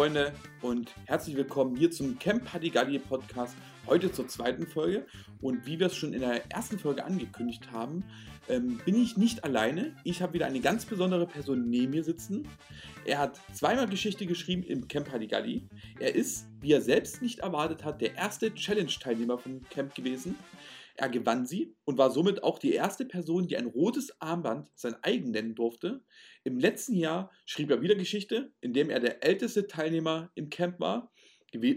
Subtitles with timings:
[0.00, 0.32] Freunde
[0.62, 3.54] und herzlich willkommen hier zum Camp Hadigalli Podcast.
[3.86, 5.06] Heute zur zweiten Folge
[5.42, 8.02] und wie wir es schon in der ersten Folge angekündigt haben,
[8.48, 9.94] ähm, bin ich nicht alleine.
[10.04, 12.48] Ich habe wieder eine ganz besondere Person neben mir sitzen.
[13.04, 15.68] Er hat zweimal Geschichte geschrieben im Camp Hadigalli.
[15.98, 20.34] Er ist, wie er selbst nicht erwartet hat, der erste Challenge-Teilnehmer vom Camp gewesen.
[20.96, 24.96] Er gewann sie und war somit auch die erste Person, die ein rotes Armband sein
[25.02, 26.04] eigen nennen durfte.
[26.44, 31.12] Im letzten Jahr schrieb er wieder Geschichte, indem er der älteste Teilnehmer im Camp war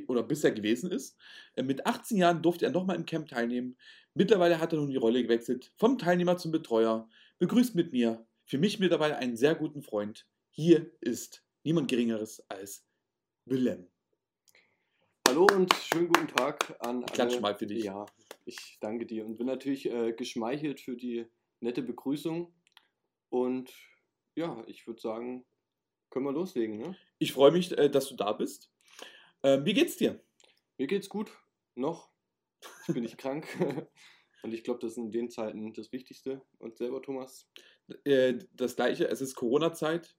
[0.07, 1.17] oder bisher gewesen ist.
[1.55, 3.77] Äh, mit 18 Jahren durfte er nochmal im Camp teilnehmen.
[4.13, 7.09] Mittlerweile hat er nun die Rolle gewechselt, vom Teilnehmer zum Betreuer.
[7.39, 10.27] Begrüßt mit mir, für mich mittlerweile einen sehr guten Freund.
[10.51, 12.85] Hier ist niemand Geringeres als
[13.45, 13.87] Willem.
[15.27, 17.05] Hallo und schönen guten Tag an alle.
[17.05, 17.85] Klatsch mal für dich.
[17.85, 18.05] Ja,
[18.45, 21.25] ich danke dir und bin natürlich äh, geschmeichelt für die
[21.59, 22.53] nette Begrüßung.
[23.29, 23.73] Und
[24.35, 25.45] ja, ich würde sagen,
[26.09, 26.77] können wir loslegen.
[26.77, 26.95] Ne?
[27.19, 28.71] Ich freue mich, äh, dass du da bist.
[29.41, 30.23] Äh, wie geht's dir?
[30.77, 31.31] Mir geht's gut.
[31.75, 32.11] Noch.
[32.87, 33.47] Ich bin nicht krank.
[34.43, 36.41] Und ich glaube, das ist in den Zeiten das Wichtigste.
[36.59, 37.49] Und selber, Thomas?
[38.03, 40.15] Äh, das gleiche, es ist Corona-Zeit.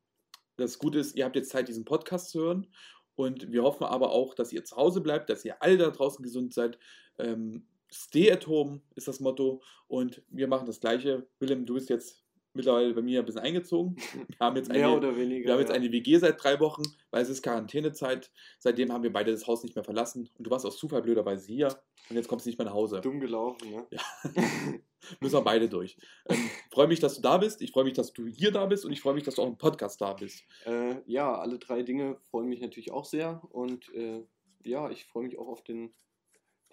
[0.56, 2.74] Das Gute ist, ihr habt jetzt Zeit, diesen Podcast zu hören.
[3.16, 6.22] Und wir hoffen aber auch, dass ihr zu Hause bleibt, dass ihr alle da draußen
[6.22, 6.78] gesund seid.
[7.18, 11.28] Ähm, Stay at home ist das Motto und wir machen das Gleiche.
[11.38, 13.96] Willem, du bist jetzt mittlerweile bei mir ein bisschen eingezogen.
[14.28, 15.74] Wir haben jetzt eine, oder weniger, wir haben jetzt ja.
[15.74, 18.30] eine WG seit drei Wochen, weil es ist Quarantänezeit.
[18.58, 21.46] Seitdem haben wir beide das Haus nicht mehr verlassen und du warst aus Zufall blöderweise
[21.46, 21.68] hier
[22.10, 23.00] und jetzt kommst du nicht mehr nach Hause.
[23.00, 23.86] Dumm gelaufen, ne?
[23.90, 24.00] Ja.
[25.20, 25.96] Müssen wir beide durch.
[26.26, 27.60] Ähm, freue mich, dass du da bist.
[27.62, 29.48] Ich freue mich, dass du hier da bist und ich freue mich, dass du auch
[29.48, 30.42] im Podcast da bist.
[30.64, 34.22] Äh, ja, alle drei Dinge freuen mich natürlich auch sehr und äh,
[34.64, 35.92] ja, ich freue mich auch auf den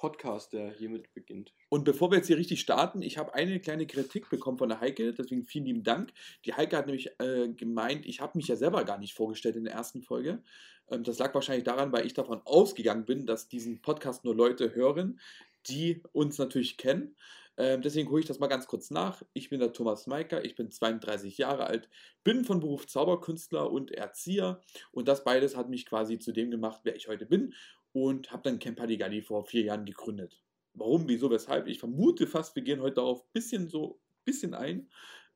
[0.02, 1.54] Podcast, der hiermit beginnt.
[1.70, 4.82] Und bevor wir jetzt hier richtig starten, ich habe eine kleine Kritik bekommen von der
[4.82, 6.12] Heike, deswegen vielen lieben Dank.
[6.44, 9.64] Die Heike hat nämlich äh, gemeint, ich habe mich ja selber gar nicht vorgestellt in
[9.64, 10.42] der ersten Folge.
[10.90, 14.74] Ähm, das lag wahrscheinlich daran, weil ich davon ausgegangen bin, dass diesen Podcast nur Leute
[14.74, 15.20] hören,
[15.68, 17.16] die uns natürlich kennen.
[17.58, 19.22] Ähm, deswegen hole ich das mal ganz kurz nach.
[19.34, 21.90] Ich bin der Thomas Meiker, ich bin 32 Jahre alt,
[22.24, 24.62] bin von Beruf Zauberkünstler und Erzieher
[24.92, 27.54] und das beides hat mich quasi zu dem gemacht, wer ich heute bin
[27.94, 30.42] und habe dann Camp Hadigalli vor vier Jahren gegründet.
[30.74, 31.68] Warum, wieso, weshalb?
[31.68, 34.90] Ich vermute fast, wir gehen heute darauf ein bisschen so bisschen ein.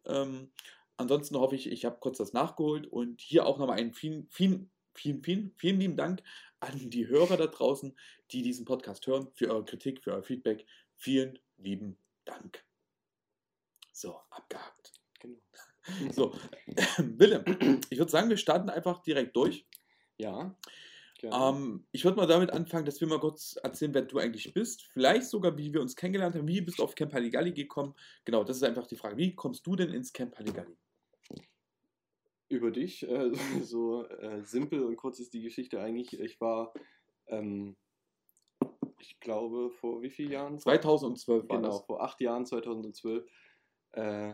[0.06, 0.52] Ähm,
[0.98, 4.72] ansonsten hoffe ich, ich habe kurz das nachgeholt und hier auch nochmal einen vielen, vielen,
[4.94, 6.24] vielen, vielen, vielen lieben Dank
[6.60, 7.96] an die Hörer da draußen,
[8.32, 10.66] die diesen Podcast hören, für eure Kritik, für euer Feedback.
[10.96, 12.64] Vielen lieben Dank.
[13.92, 14.94] So, abgehakt.
[15.20, 15.40] Genau.
[16.12, 16.34] So,
[16.98, 19.66] Willem, ich würde sagen, wir starten einfach direkt durch.
[20.18, 20.56] Ja.
[21.34, 24.84] Ähm, ich würde mal damit anfangen, dass wir mal kurz erzählen, wer du eigentlich bist.
[24.94, 26.48] Vielleicht sogar, wie wir uns kennengelernt haben.
[26.48, 27.96] Wie bist du auf Camp Halligalli gekommen?
[28.26, 29.18] Genau, das ist einfach die Frage.
[29.18, 30.76] Wie kommst du denn ins Camp Halligalli?
[32.50, 33.08] Über dich.
[33.08, 33.32] Äh,
[33.64, 36.20] so äh, simpel und kurz ist die Geschichte eigentlich.
[36.20, 36.74] Ich war,
[37.28, 37.76] ähm,
[39.00, 40.60] ich glaube, vor wie vielen Jahren?
[40.60, 41.86] 2012 war Genau, das.
[41.86, 43.26] vor acht Jahren, 2012.
[43.94, 44.34] Äh,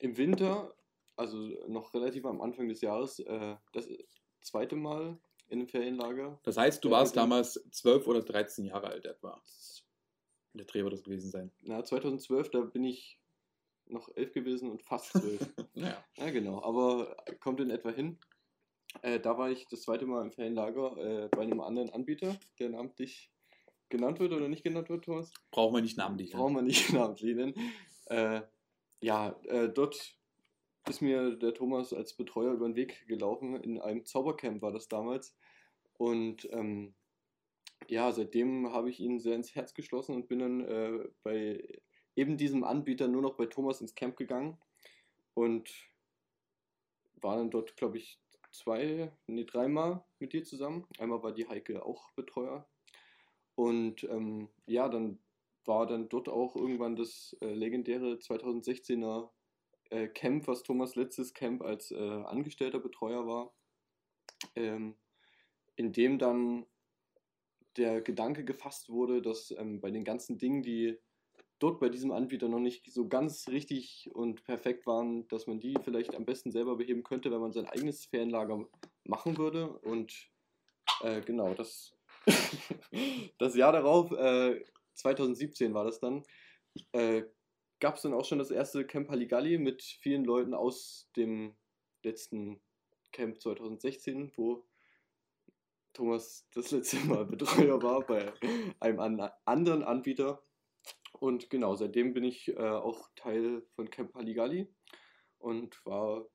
[0.00, 0.74] Im Winter,
[1.16, 1.38] also
[1.68, 3.88] noch relativ am Anfang des Jahres, äh, das
[4.42, 5.18] zweite Mal
[5.48, 6.38] in einem Ferienlager.
[6.42, 9.42] Das heißt, du warst damals 12 oder 13 Jahre alt etwa.
[10.54, 11.50] Der Dreh wird das gewesen sein.
[11.62, 13.18] Na, 2012, da bin ich
[13.86, 15.40] noch elf gewesen und fast zwölf.
[15.74, 16.02] ja.
[16.16, 16.62] ja, genau.
[16.62, 18.18] Aber kommt in etwa hin.
[19.02, 22.70] Äh, da war ich das zweite Mal im Ferienlager äh, bei einem anderen Anbieter, der
[22.70, 23.30] namentlich
[23.88, 25.32] genannt wird oder nicht genannt wird, Thomas?
[25.50, 26.40] Brauchen wir nicht namentlich nennen.
[26.40, 27.54] Brauchen wir nicht namentlich nennen.
[28.06, 28.42] Äh,
[29.00, 30.16] ja, äh, dort
[30.88, 33.56] ist mir der Thomas als Betreuer über den Weg gelaufen.
[33.56, 35.36] In einem Zaubercamp war das damals.
[35.96, 36.94] Und ähm,
[37.88, 41.80] ja, seitdem habe ich ihn sehr ins Herz geschlossen und bin dann äh, bei
[42.16, 44.58] eben diesem Anbieter nur noch bei Thomas ins Camp gegangen
[45.34, 45.70] und
[47.20, 48.20] war dann dort, glaube ich,
[48.50, 50.86] zwei, nee, dreimal mit dir zusammen.
[50.98, 52.68] Einmal war die Heike auch Betreuer.
[53.56, 55.18] Und ähm, ja, dann
[55.64, 59.30] war dann dort auch irgendwann das äh, legendäre 2016er
[59.94, 63.54] äh, Camp, was Thomas letztes Camp als äh, angestellter Betreuer war,
[64.56, 64.96] ähm,
[65.76, 66.66] in dem dann
[67.76, 70.98] der Gedanke gefasst wurde, dass ähm, bei den ganzen Dingen, die
[71.58, 75.74] dort bei diesem Anbieter noch nicht so ganz richtig und perfekt waren, dass man die
[75.82, 78.66] vielleicht am besten selber beheben könnte, wenn man sein eigenes Ferienlager
[79.04, 79.70] machen würde.
[79.78, 80.30] Und
[81.02, 81.96] äh, genau, das,
[83.38, 84.62] das Jahr darauf, äh,
[84.94, 86.22] 2017 war das dann,
[86.92, 87.22] äh,
[87.84, 91.54] gab es dann auch schon das erste Camp Halligalli mit vielen Leuten aus dem
[92.02, 92.62] letzten
[93.12, 94.66] Camp 2016, wo
[95.92, 98.32] Thomas das letzte Mal Betreuer war bei
[98.80, 100.42] einem an anderen Anbieter.
[101.12, 104.66] Und genau, seitdem bin ich äh, auch Teil von Camp Halligalli
[105.36, 106.26] und war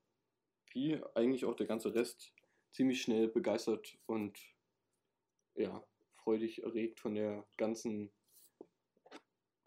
[0.72, 2.32] wie eigentlich auch der ganze Rest,
[2.70, 4.38] ziemlich schnell begeistert und
[5.56, 8.12] ja, freudig erregt von der ganzen,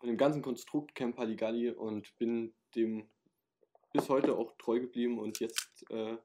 [0.04, 3.08] von dem ganzen Konstrukt Camp Halligalli und bin dem
[3.94, 6.18] bis heute auch treu geblieben und jetzt äh,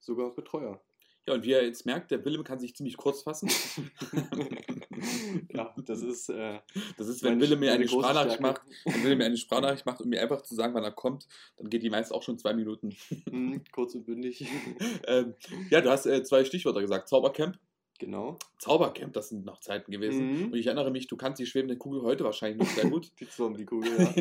[0.00, 0.82] sogar Betreuer.
[1.28, 3.48] Ja, und wie ihr jetzt merkt, der Willem kann sich ziemlich kurz fassen.
[5.48, 6.28] ja, das ist.
[6.28, 6.58] Äh,
[6.96, 10.08] das ist, wenn Willem mir eine Sprachnachricht macht, wenn Willem mir eine Sprachnachricht macht, um
[10.08, 12.96] mir einfach zu sagen, wann er kommt, dann geht die meist auch schon zwei Minuten.
[13.30, 14.44] Hm, kurz und bündig.
[15.06, 15.34] ähm,
[15.70, 17.08] ja, du hast äh, zwei Stichwörter gesagt.
[17.08, 17.56] Zaubercamp.
[18.00, 18.38] Genau.
[18.58, 20.32] Zaubercamp, das sind noch Zeiten gewesen.
[20.32, 20.44] Mhm.
[20.46, 23.12] Und ich erinnere mich, du kannst die schwebende Kugel heute wahrscheinlich noch sehr gut.
[23.20, 24.14] Die Zombie-Kugel, ja.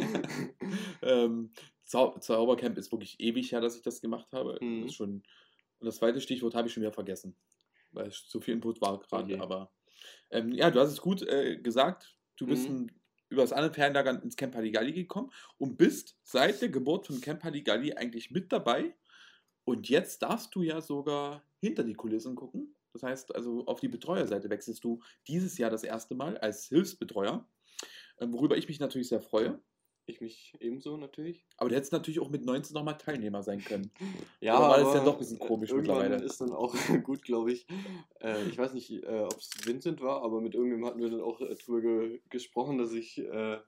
[1.01, 1.51] ähm,
[1.85, 4.59] Zau Zaubercamp ist wirklich ewig her, dass ich das gemacht habe.
[4.61, 4.83] Mhm.
[4.83, 5.23] Das schon,
[5.79, 7.35] und das zweite Stichwort habe ich schon wieder vergessen,
[7.91, 9.33] weil es zu viel Input war gerade.
[9.33, 9.41] Okay.
[9.41, 9.71] Aber
[10.29, 12.15] ähm, ja, du hast es gut äh, gesagt.
[12.35, 12.75] Du bist Mhm.
[12.75, 12.91] ein,
[13.29, 17.43] über das andere Fernlager ins Camp Halligalli gekommen und bist seit der Geburt von Camp
[17.43, 18.95] Halligalli eigentlich mit dabei.
[19.65, 22.75] Und jetzt darfst du ja sogar hinter die Kulissen gucken.
[22.99, 27.47] Das heißt, also auf die Betreuerseite wechselst du dieses Jahr das erste Mal als Hilfsbetreuer,
[28.19, 29.61] ähm, worüber ich mich natürlich sehr freue.
[30.05, 31.45] Ich mich ebenso natürlich.
[31.57, 33.91] Aber du hättest natürlich auch mit 19 nochmal Teilnehmer sein können.
[34.41, 36.25] Ja, war das aber ja doch ein bisschen komisch irgendwann mittlerweile?
[36.25, 36.73] ist dann auch
[37.03, 37.67] gut, glaube ich.
[38.19, 41.21] Äh, ich weiß nicht, äh, ob es Vincent war, aber mit irgendwem hatten wir dann
[41.21, 43.59] auch äh, drüber ge gesprochen, dass ich äh,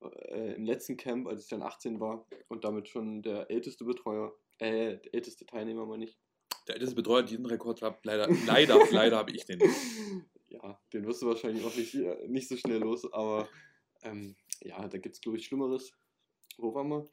[0.00, 4.32] äh, im letzten Camp, als ich dann 18 war und damit schon der älteste Betreuer,
[4.58, 6.18] äh, der älteste Teilnehmer, meine ich.
[6.68, 9.60] Der älteste Betreuer, diesen Rekord hat, leider, leider, leider habe ich den.
[10.48, 13.48] Ja, den wirst du wahrscheinlich auch nicht, äh, nicht so schnell los, aber
[14.02, 15.92] ähm, ja, da gibt es, glaube ich, Schlimmeres.
[16.56, 17.04] Wo waren wir?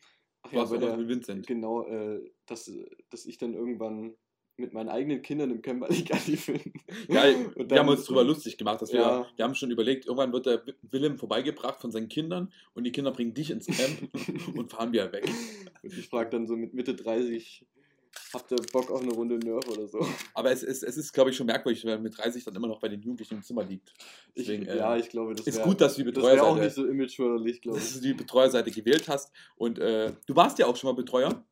[0.43, 1.47] Ach warst bei der- mit Vincent.
[1.47, 2.71] Genau, äh, dass,
[3.09, 4.15] dass ich dann irgendwann
[4.57, 6.73] mit meinen eigenen Kindern im Camp Aligali bin.
[7.09, 7.23] Ja,
[7.55, 9.27] Und wir haben uns drüber lustig gemacht, dass wir, Ja.
[9.35, 13.11] wir haben schon überlegt, irgendwann wird der Willem vorbeigebracht von seinen Kindern und die Kinder
[13.11, 14.09] bringen dich ins Camp
[14.57, 15.27] und fahren wieder weg.
[15.83, 17.65] Und ich frage dann so mit Mitte 30,
[18.33, 20.05] habt ihr Bock auf eine Runde Nerf oder so?
[20.33, 22.67] Aber es ist, es ist glaube ich, schon merkwürdig, wenn man mit 30 dann immer
[22.67, 23.91] noch bei den Jugendlichen im Zimmer liegt.
[24.33, 26.43] Ich, Deswegen, äh, ja, ich glaube, das ist wär- gut, dass du die das wäre
[26.43, 27.95] auch Betreuerseite, nicht so imageförderlich, glaube dass ich.
[27.95, 29.31] du die Betreuerseite gewählt hast.
[29.55, 31.45] Und äh, du warst ja auch schon mal Betreuer.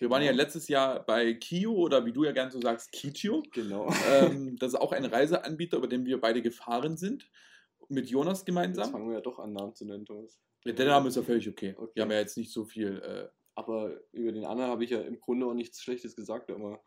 [0.00, 3.42] Wir waren ja letztes Jahr bei Kio oder wie du ja gern so sagst, Kichio.
[3.52, 3.92] Genau.
[4.12, 7.28] ähm, das ist auch ein Reiseanbieter, über den wir beide gefahren sind.
[7.88, 8.90] Mit Jonas Jetzt gemeinsam.
[8.92, 10.38] fangen wir ja doch an, Namen zu nennen, Thomas.
[10.64, 11.74] Ja, Der Name ist ja völlig okay.
[11.76, 11.90] Okay.
[11.94, 12.98] Wir haben ja jetzt nicht so viel.
[13.00, 16.80] Äh, Aber über den anderen habe ich ja im Grunde auch nichts Schlechtes gesagt, aber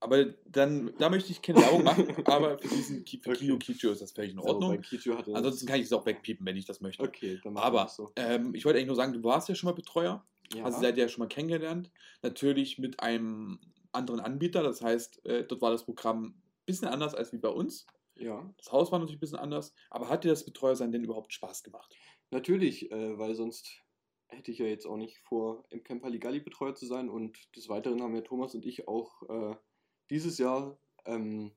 [0.00, 3.32] aber dann, da möchte ich keine Werbung machen, aber für diesen Ki- für.
[3.32, 4.80] Kio Kichio ist das völlig in also Ordnung.
[4.80, 7.02] Kicho hatte Ansonsten kann ich es auch wegpiepen, wenn ich das möchte.
[7.02, 8.12] Okay, dann Aber so.
[8.14, 10.24] ähm, ich wollte eigentlich nur sagen, du warst ja schon mal Betreuer,
[10.54, 10.64] Ja.
[10.64, 11.90] also seid ihr ja schon mal kennengelernt.
[12.22, 13.58] Natürlich mit einem
[13.90, 17.48] anderen Anbieter, das heißt, äh, dort war das Programm ein bisschen anders als wie bei
[17.48, 17.84] uns.
[18.14, 18.48] ja.
[18.56, 21.64] Das Haus war natürlich ein bisschen anders, aber hat dir das Betreuersein denn überhaupt Spaß
[21.64, 21.92] gemacht?
[22.30, 23.68] Natürlich, äh, weil sonst
[24.28, 27.08] hätte ich ja jetzt auch nicht vor, im Camp Halligalli Betreuer zu sein.
[27.08, 29.56] Und des Weiteren haben ja Thomas und ich auch äh,
[30.10, 31.52] dieses Jahr ähm,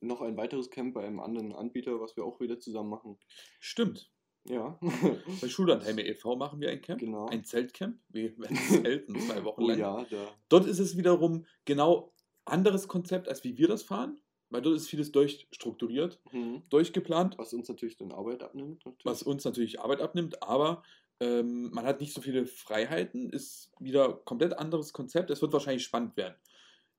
[0.00, 3.18] noch ein weiteres Camp bei einem anderen Anbieter, was wir auch wieder zusammen machen.
[3.60, 4.10] Stimmt.
[4.48, 4.76] Ja,
[5.40, 6.34] Bei Schullandheime e.V.
[6.34, 7.26] machen wir ein Camp, genau.
[7.26, 8.00] ein Zeltcamp.
[8.08, 9.78] Wir werden zelten zwei Wochen Oh lang.
[9.78, 10.26] ja, da.
[10.48, 12.12] Dort ist es wiederum genau
[12.44, 16.64] anderes Konzept, als wie wir das fahren, weil dort ist vieles durchstrukturiert, Mhm.
[16.70, 18.84] durchgeplant, Was uns natürlich dann Arbeit abnimmt.
[18.84, 19.04] Natürlich.
[19.04, 20.82] was uns natürlich Arbeit abnimmt, aber
[21.22, 25.30] ähm, man hat nicht so viele Freiheiten, ist wieder komplett anderes Konzept.
[25.30, 26.34] Es wird wahrscheinlich spannend werden.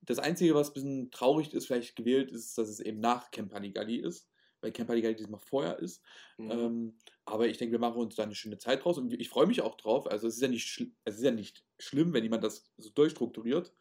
[0.01, 3.53] Das Einzige, was ein bisschen traurig ist, vielleicht gewählt, ist, dass es eben nach Camp
[3.53, 4.29] Halligalli ist,
[4.61, 6.01] weil Camp Halligalli diesmal vorher ist.
[6.37, 6.51] Mhm.
[6.51, 9.47] Ähm, aber ich denke, wir machen uns da eine schöne Zeit draus und ich freue
[9.47, 10.07] mich auch drauf.
[10.07, 13.73] Also es ist ja nicht, es ist ja nicht schlimm, wenn jemand das so durchstrukturiert,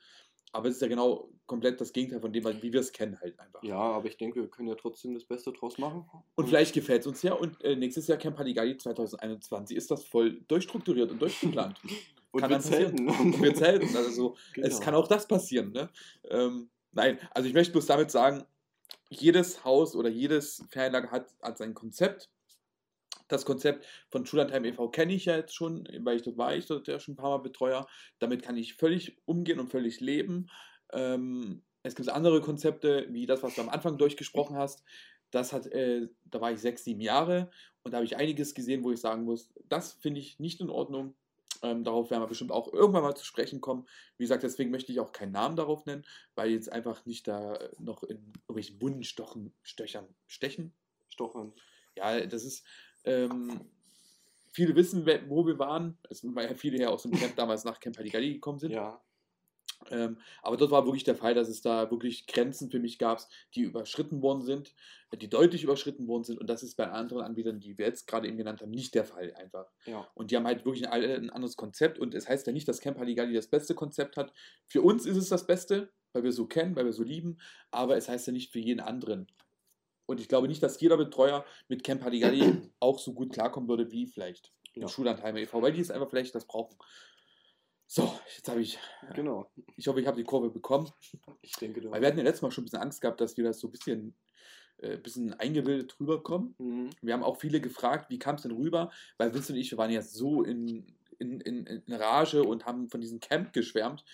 [0.53, 3.39] aber es ist ja genau komplett das Gegenteil von dem, wie wir es kennen halt
[3.39, 3.63] einfach.
[3.63, 6.05] ja, aber ich denke, wir können ja trotzdem das Beste draus machen.
[6.35, 10.05] Und vielleicht gefällt es uns ja und äh, nächstes Jahr Camp Halligalli 2021 ist das
[10.05, 11.81] voll durchstrukturiert und durchgeplant.
[12.35, 12.97] Und kann wir dann passieren.
[12.97, 13.09] zelten.
[13.35, 14.67] Und wir zelten, also so, Genau.
[14.67, 15.71] es kann auch das passieren.
[15.73, 15.91] Ne?
[16.31, 18.45] Ähm, nein, also ich möchte bloß damit sagen,
[19.11, 22.31] jedes Haus oder jedes Ferienlager hat, hat sein Konzept.
[23.33, 24.91] Das Konzept von Schullandheim e.V.
[24.91, 27.31] kenne ich ja jetzt schon, weil ich dort war, ich dort ja schon ein paar
[27.31, 27.89] Mal Betreuer.
[28.19, 30.51] Damit kann ich völlig umgehen und völlig leben.
[30.93, 34.85] Ähm, es gibt andere Konzepte, wie das, was du am Anfang durchgesprochen hast.
[35.31, 37.51] Das hat, äh, da war ich sechs, sieben Jahre
[37.83, 40.69] und da habe ich einiges gesehen, wo ich sagen muss, das finde ich nicht in
[40.69, 41.15] Ordnung.
[41.63, 43.87] Ähm, darauf werden wir bestimmt auch irgendwann mal zu sprechen kommen.
[44.19, 47.59] Wie gesagt, deswegen möchte ich auch keinen Namen darauf nennen, weil jetzt einfach nicht da
[47.79, 50.75] noch in irgendwelchen Wunden stochen, stöchern, stechen.
[51.09, 51.55] Stochern.
[51.97, 52.65] Ja, das ist.
[53.05, 53.61] Ähm,
[54.53, 55.99] viele wissen, wo wir waren.
[56.11, 58.73] Es waren ja viele ja aus dem Camp damals nach Camp Halligalli gekommen sind.
[58.73, 59.01] Ja,
[59.91, 63.21] Ähm, aber dort war wirklich der Fall, dass es da wirklich Grenzen für mich gab,
[63.55, 64.73] die überschritten worden sind,
[65.21, 66.39] die deutlich überschritten worden sind.
[66.39, 69.05] Und das ist bei anderen Anbietern, die wir jetzt gerade eben genannt haben, nicht der
[69.05, 69.67] Fall einfach.
[69.87, 70.07] ja.
[70.15, 71.99] Und die haben halt wirklich ein, ein anderes Konzept.
[71.99, 74.33] Und es heißt ja nicht, dass Camp Halligalli das beste Konzept hat.
[74.69, 75.91] Für uns ist es das Beste.
[76.15, 77.39] weil wir so kennen, weil wir so lieben,
[77.71, 79.27] aber es heißt ja nicht für jeden anderen.
[80.07, 82.43] Und ich glaube nicht, dass jeder Betreuer mit Camp Halligalli
[82.81, 84.89] auch so gut klarkommen würde wie vielleicht Ja.
[84.89, 86.77] Schullandheimer e.V., weil die es einfach vielleicht das brauchen.
[87.87, 88.79] So, jetzt habe ich,
[89.15, 89.51] Genau.
[89.77, 90.91] ich hoffe, ich habe die Kurve bekommen.
[91.43, 93.37] Ich denke, du Weil wir hatten ja letztes Mal schon ein bisschen Angst gehabt, dass
[93.37, 94.15] wir das so ein bisschen,
[94.79, 96.55] äh, bisschen eingebildet rüberkommen.
[96.59, 96.91] Mhm.
[97.03, 98.91] Wir haben auch viele gefragt, wie kam es denn rüber?
[99.19, 100.87] Weil Vincent und ich, wir waren ja so in,
[101.23, 104.05] in, in, in Rage und haben von diesem Camp geschwärmt.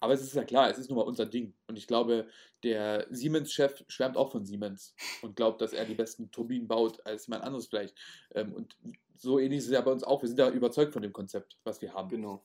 [0.00, 1.54] Aber es ist ja klar, es ist nun mal unser Ding.
[1.68, 2.28] Und ich glaube,
[2.62, 7.26] der Siemens-Chef schwärmt auch von Siemens und glaubt, dass er die besten Turbinen baut als
[7.26, 7.96] jemand anderes vielleicht.
[8.34, 8.76] Ähm, Und
[9.16, 10.22] so ähnlich ist es ja bei uns auch.
[10.22, 12.08] Wir sind ja überzeugt von dem Konzept, was wir haben.
[12.08, 12.44] Genau.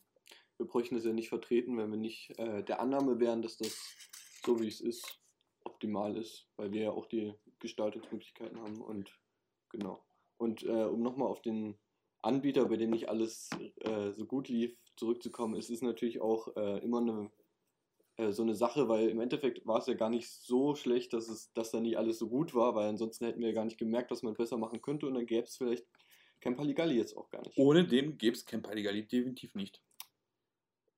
[0.57, 3.95] Wir bräuchten das ja nicht vertreten, wenn wir nicht äh, der Annahme wären, dass das
[4.45, 5.19] so wie es ist,
[5.63, 9.11] optimal ist, weil wir ja auch die Gestaltungsmöglichkeiten haben und
[9.69, 10.03] genau.
[10.37, 11.77] Und äh, um nochmal auf den
[12.21, 13.49] Anbieter, bei dem nicht alles
[13.79, 17.31] äh, so gut lief, zurückzukommen, es ist natürlich auch äh, immer eine
[18.17, 21.27] äh, so eine Sache, weil im Endeffekt war es ja gar nicht so schlecht, dass
[21.27, 23.77] es, dass da nicht alles so gut war, weil ansonsten hätten wir ja gar nicht
[23.77, 25.85] gemerkt, was man besser machen könnte und dann gäbe es vielleicht
[26.39, 27.57] Camp Halligalli jetzt auch gar nicht.
[27.57, 29.81] Ohne dem gäbe es Camp Halligalli definitiv nicht.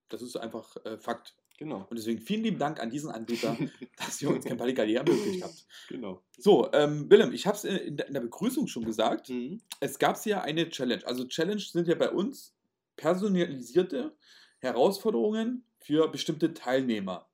[0.10, 1.36] Das ist einfach äh, Fakt.
[1.58, 1.86] Genau.
[1.90, 3.56] Und deswegen vielen lieben Dank an diesen Anbieter,
[3.98, 5.66] dass ihr uns Camp Halligalli ermöglicht habt.
[5.88, 6.24] Genau.
[6.38, 9.30] So, ähm, Willem, ich habe es in, der- Begrüßung schon gesagt.
[9.30, 9.62] Mhm.
[9.80, 11.06] Es gab ja eine Challenge.
[11.06, 12.54] Also Challenge sind ja bei uns
[12.96, 14.16] personalisierte
[14.60, 17.28] Herausforderungen für bestimmte Teilnehmer.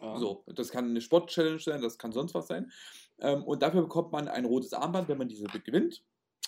[0.00, 0.18] Ja.
[0.18, 2.70] So, das kann eine Sport-Challenge sein, das kann sonst was sein.
[3.20, 6.02] Ähm, und dafür bekommt man ein rotes Armband, wenn man diese gewinnt.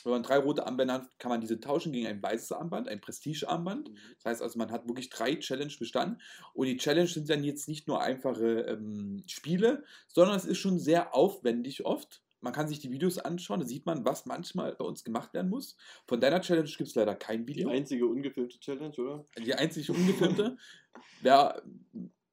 [0.05, 3.01] Wenn man drei rote Armbänder hat, kann man diese tauschen gegen ein weißes Armband, ein
[3.01, 3.91] Prestige-Armband.
[3.91, 3.97] Mhm.
[4.17, 6.21] Das heißt also, man hat wirklich drei Challenge bestanden.
[6.55, 10.79] Und die Challenge sind dann jetzt nicht nur einfache ähm, Spiele, sondern es ist schon
[10.79, 12.23] sehr aufwendig oft.
[12.41, 15.51] Man kann sich die Videos anschauen, da sieht man, was manchmal bei uns gemacht werden
[15.51, 15.77] muss.
[16.07, 17.71] Von deiner Challenge gibt es leider kein Die Video.
[17.71, 19.25] einzige ungefilmte Challenge, oder?
[19.39, 20.57] Die einzig ungefilmte.
[21.23, 21.61] ja,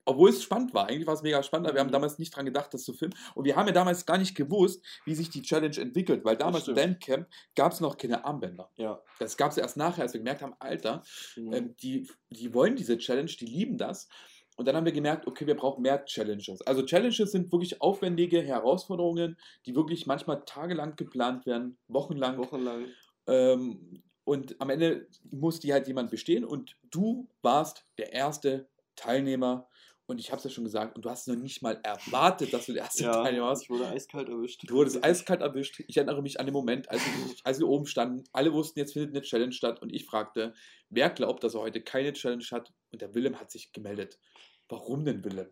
[0.06, 0.88] obwohl es spannend war.
[0.88, 1.94] Eigentlich war es mega spannend, aber wir haben Mhm.
[1.94, 3.14] damals nicht dran gedacht, das zu filmen.
[3.36, 6.68] Und wir haben ja damals gar nicht gewusst, wie sich die Challenge entwickelt, weil damals
[6.68, 6.76] im.
[6.76, 8.70] Bandcamp gab es noch keine Armbänder.
[8.76, 9.02] Ja.
[9.20, 11.04] Das gab es erst nachher, als wir gemerkt haben, Alter,
[11.38, 11.54] Mhm.
[11.54, 14.08] ähm, die, die wollen diese Challenge, die lieben das.
[14.56, 16.62] Und dann haben wir gemerkt, okay, wir brauchen mehr Challenges.
[16.62, 22.38] Also Challenges sind wirklich aufwendige Herausforderungen, die wirklich manchmal tagelang geplant werden, wochenlang.
[22.38, 22.86] Wochenlang.
[23.26, 26.46] Ähm, und am Ende muss die halt jemand bestehen.
[26.46, 29.68] Und du warst der erste Teilnehmer.
[30.06, 32.66] Und ich habe es ja schon gesagt, und du hast noch nicht mal erwartet, dass
[32.66, 33.64] du der erste Ja, Teilnehmer warst.
[33.64, 34.62] ich wurde eiskalt erwischt.
[34.68, 35.82] Du wurdest eiskalt erwischt.
[35.88, 37.06] Ich erinnere mich an den Moment, als, ich,
[37.46, 38.24] als wir oben standen.
[38.34, 39.82] Alle wussten, jetzt findet eine Challenge statt.
[39.82, 40.54] Und ich fragte,
[40.90, 42.74] wer glaubt, dass er heute keine Challenge hat?
[42.92, 44.20] Und der Willem hat sich gemeldet.
[44.68, 45.50] Warum denn, Willem?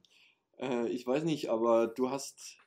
[0.60, 2.58] Äh, ich weiß nicht, aber du hast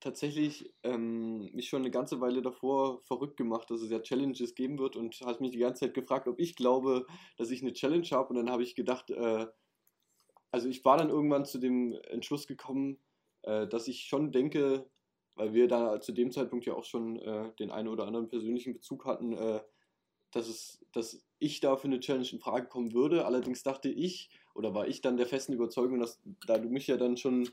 [0.00, 4.78] tatsächlich ähm, mich schon eine ganze Weile davor verrückt gemacht, dass es ja Challenges geben
[4.78, 7.06] wird und hast mich die ganze Zeit gefragt, ob ich glaube,
[7.38, 8.30] dass ich eine Challenge habe.
[8.30, 9.46] Und dann habe ich gedacht, äh,
[10.52, 12.98] also ich war dann irgendwann zu dem Entschluss gekommen,
[13.42, 14.86] äh, dass ich schon denke,
[15.34, 18.74] weil wir da zu dem Zeitpunkt ja auch schon äh, den einen oder anderen persönlichen
[18.74, 19.60] Bezug hatten, äh,
[20.30, 23.24] dass, es, dass ich da für eine Challenge in Frage kommen würde.
[23.24, 26.98] Allerdings dachte ich, oder war ich dann der festen Überzeugung, dass da du mich ja
[26.98, 27.48] dann schon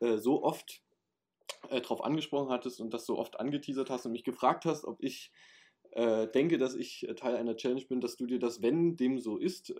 [0.00, 0.82] äh, so oft
[1.68, 5.02] äh, darauf angesprochen hattest und das so oft angeteasert hast und mich gefragt hast, ob
[5.02, 5.32] ich
[5.90, 9.36] äh, denke, dass ich Teil einer Challenge bin, dass du dir das, wenn dem so
[9.36, 9.74] ist,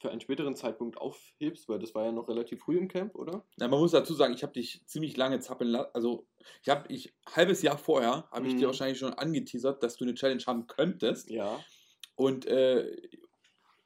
[0.00, 3.44] für einen späteren Zeitpunkt aufhebst, weil das war ja noch relativ früh im Camp, oder?
[3.58, 5.90] Na, man muss dazu sagen, ich habe dich ziemlich lange zappeln lassen.
[5.92, 6.26] Also,
[6.62, 8.58] ich habe, ich, halbes Jahr vorher, habe ich Mhm.
[8.58, 11.30] dir wahrscheinlich schon angeteasert, dass du eine Challenge haben könntest.
[11.30, 11.64] Ja.
[12.16, 12.96] Und, äh,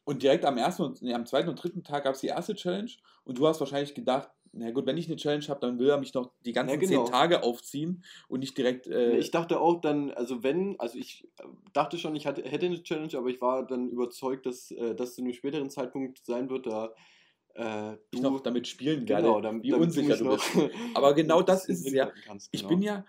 [0.04, 2.90] und direkt am ersten nee, am zweiten und dritten Tag gab es die erste Challenge.
[3.24, 5.98] Und du hast wahrscheinlich gedacht, na gut, wenn ich eine Challenge habe, dann will er
[5.98, 7.04] mich noch die ganzen Ja, genau.
[7.04, 8.86] zehn Tage aufziehen und nicht direkt.
[8.86, 12.66] Äh, ich dachte auch dann, also wenn, also ich äh, dachte schon, ich hatte, hätte
[12.66, 16.48] eine Challenge, aber ich war dann überzeugt, dass äh, das zu einem späteren Zeitpunkt sein
[16.50, 16.94] wird, da
[17.54, 20.50] äh, ich du noch damit spielen genau, werde, wie damit unsicher du bist.
[20.94, 22.10] Aber genau das ist es ja.
[22.26, 22.70] Kannst, Ich genau.
[22.70, 23.04] bin ja.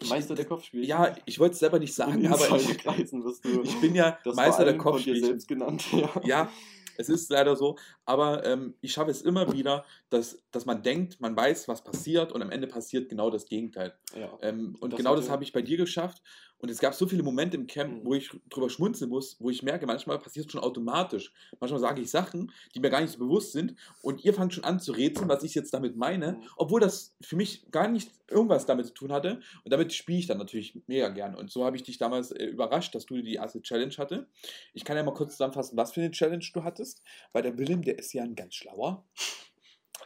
[0.00, 0.84] Ich, Meister der Kopfspiele.
[0.84, 4.74] Ja, ich wollte es selber nicht sagen, aber ich, ich bin ja das Meister der
[4.74, 5.24] allem von dir Kopfspielchen.
[5.24, 5.84] selbst genannt.
[5.92, 6.10] Ja.
[6.24, 6.50] Ja,
[6.98, 11.20] es ist leider so, aber ähm, ich schaffe es immer wieder, dass, dass man denkt,
[11.20, 13.94] man weiß, was passiert und am Ende passiert genau das Gegenteil.
[14.14, 14.30] ja.
[14.42, 16.22] Ähm, und Das genau das habe ich bei dir geschafft.
[16.62, 18.06] Und es gab so viele Momente im Camp, Mhm.
[18.06, 21.32] wo ich drüber schmunzeln muss, wo ich merke, manchmal passiert es schon automatisch.
[21.58, 24.62] Manchmal sage ich Sachen, die mir gar nicht so bewusst sind und ihr fangt schon
[24.64, 26.42] an zu rätseln, was ich jetzt damit meine, Mhm.
[26.56, 29.40] obwohl das für mich gar nicht irgendwas damit zu tun hatte.
[29.64, 31.34] Und damit spiele ich dann natürlich mega gern.
[31.34, 34.28] Und so habe ich dich damals äh, überrascht, dass du die erste Challenge hatte.
[34.72, 37.02] Ich kann ja mal kurz zusammenfassen, was für eine Challenge du hattest,
[37.32, 39.04] weil der Willem, der ist ja ein ganz schlauer.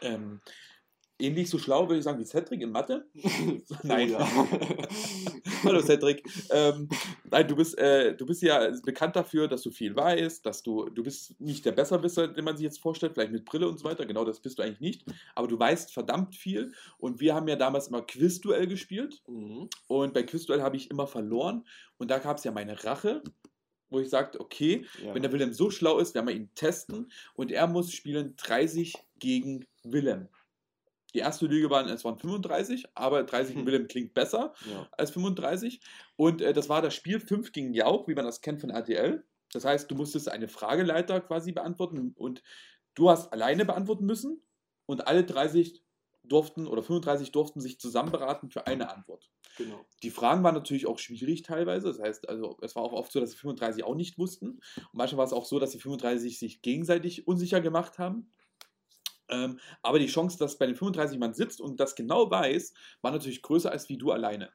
[0.00, 0.40] Ähm,
[1.18, 3.06] ähnlich so schlau, würde ich sagen, wie Cedric in Mathe.
[3.82, 4.14] nein.
[5.64, 6.22] Hallo Cedric.
[6.50, 6.88] Ähm,
[7.30, 10.88] nein, du bist, äh, du bist ja bekannt dafür, dass du viel weißt, dass du,
[10.90, 13.84] du bist nicht der Besserwisser, den man sich jetzt vorstellt, vielleicht mit Brille und so
[13.84, 14.04] weiter.
[14.06, 15.04] Genau, das bist du eigentlich nicht.
[15.34, 16.72] Aber du weißt verdammt viel.
[16.98, 19.22] Und wir haben ja damals immer Quizduell gespielt.
[19.26, 19.68] Mhm.
[19.88, 21.64] Und bei Quizduell habe ich immer verloren.
[21.98, 23.22] Und da gab es ja meine Rache,
[23.88, 25.14] wo ich sagte, okay, Ja.
[25.14, 27.10] wenn der Willem so schlau ist, werden wir ihn testen.
[27.34, 30.28] Und er muss spielen 30 gegen Willem.
[31.16, 33.72] Die erste Lüge waren, es waren 35, aber 30 gegen Hm.
[33.72, 34.86] Willem klingt besser ja.
[34.92, 35.80] als 35.
[36.16, 39.24] Und äh, das war das Spiel 5 gegen Jauch, wie man das kennt von RTL.
[39.50, 42.42] Das heißt, du musstest eine Frageleiter quasi beantworten und
[42.94, 44.42] du hast alleine beantworten müssen
[44.84, 45.82] und alle 30
[46.22, 49.30] durften oder 35 durften sich zusammen beraten für eine Antwort.
[49.56, 49.86] Genau.
[50.02, 51.88] Die Fragen waren natürlich auch schwierig teilweise.
[51.88, 54.50] Das heißt, also es war auch oft so, dass die 35 auch nicht wussten.
[54.76, 58.30] Und manchmal war es auch so, dass die 35 sich gegenseitig unsicher gemacht haben.
[59.28, 63.10] Ähm, aber die Chance, dass bei den 35 jemand sitzt und das genau weiß, war
[63.10, 64.50] natürlich größer als wie du alleine.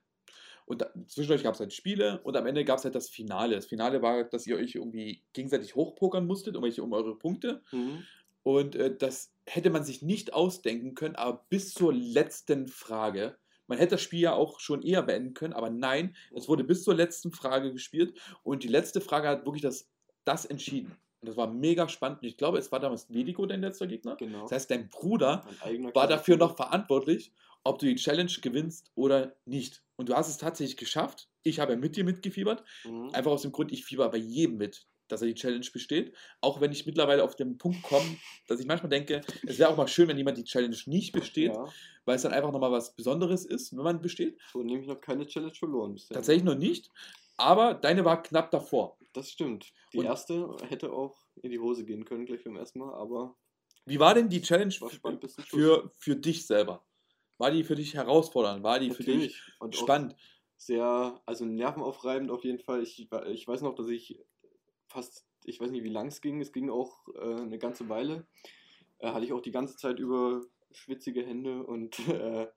[0.65, 3.55] Und da, zwischendurch gab es halt Spiele und am Ende gab es halt das Finale.
[3.55, 7.61] Das Finale war, dass ihr euch irgendwie gegenseitig hochpokern musstet, um, um eure Punkte.
[7.71, 8.03] Mhm.
[8.43, 13.37] Und äh, das hätte man sich nicht ausdenken können, aber bis zur letzten Frage.
[13.67, 16.83] Man hätte das Spiel ja auch schon eher beenden können, aber nein, es wurde bis
[16.83, 19.89] zur letzten Frage gespielt und die letzte Frage hat wirklich das,
[20.25, 20.95] das entschieden.
[21.21, 22.19] Und das war mega spannend.
[22.23, 24.15] Ich glaube, es war damals Vedico dein letzter Gegner.
[24.15, 24.41] Genau.
[24.43, 25.45] Das heißt, dein Bruder
[25.93, 27.31] war dafür noch verantwortlich,
[27.63, 29.83] ob du die Challenge gewinnst oder nicht.
[29.97, 31.29] Und du hast es tatsächlich geschafft.
[31.43, 32.63] Ich habe mit dir mitgefiebert.
[32.85, 33.09] Mhm.
[33.13, 36.15] Einfach aus dem Grund, ich fieber bei jedem mit, dass er die Challenge besteht.
[36.39, 39.77] Auch wenn ich mittlerweile auf den Punkt komme, dass ich manchmal denke, es wäre auch
[39.77, 41.65] mal schön, wenn jemand die Challenge nicht besteht, Ja,
[42.05, 44.39] weil es dann einfach nochmal was Besonderes ist, wenn man besteht.
[44.51, 46.15] so nämlich noch keine Challenge verloren bisher.
[46.15, 46.89] Tatsächlich noch nicht.
[47.41, 48.97] Aber deine war knapp davor.
[49.13, 49.73] Das stimmt.
[49.93, 53.35] Die Und- erste hätte auch in die Hose gehen können, gleich beim ersten Mal, aber
[53.85, 56.85] Wie war denn die Challenge spannend für, für dich selber?
[57.37, 58.63] War die für dich herausfordernd?
[58.63, 59.41] War die für dich Natürlich.
[59.59, 60.15] Und auch spannend?
[60.57, 62.83] sehr, also nervenaufreibend auf jeden Fall.
[62.83, 64.19] Ich, ich weiß noch, dass ich
[64.87, 68.27] fast, ich weiß nicht, wie lang es ging, es ging auch äh, eine ganze Weile.
[68.99, 72.47] Äh, hatte ich auch die ganze Zeit über schwitzige Hände und äh,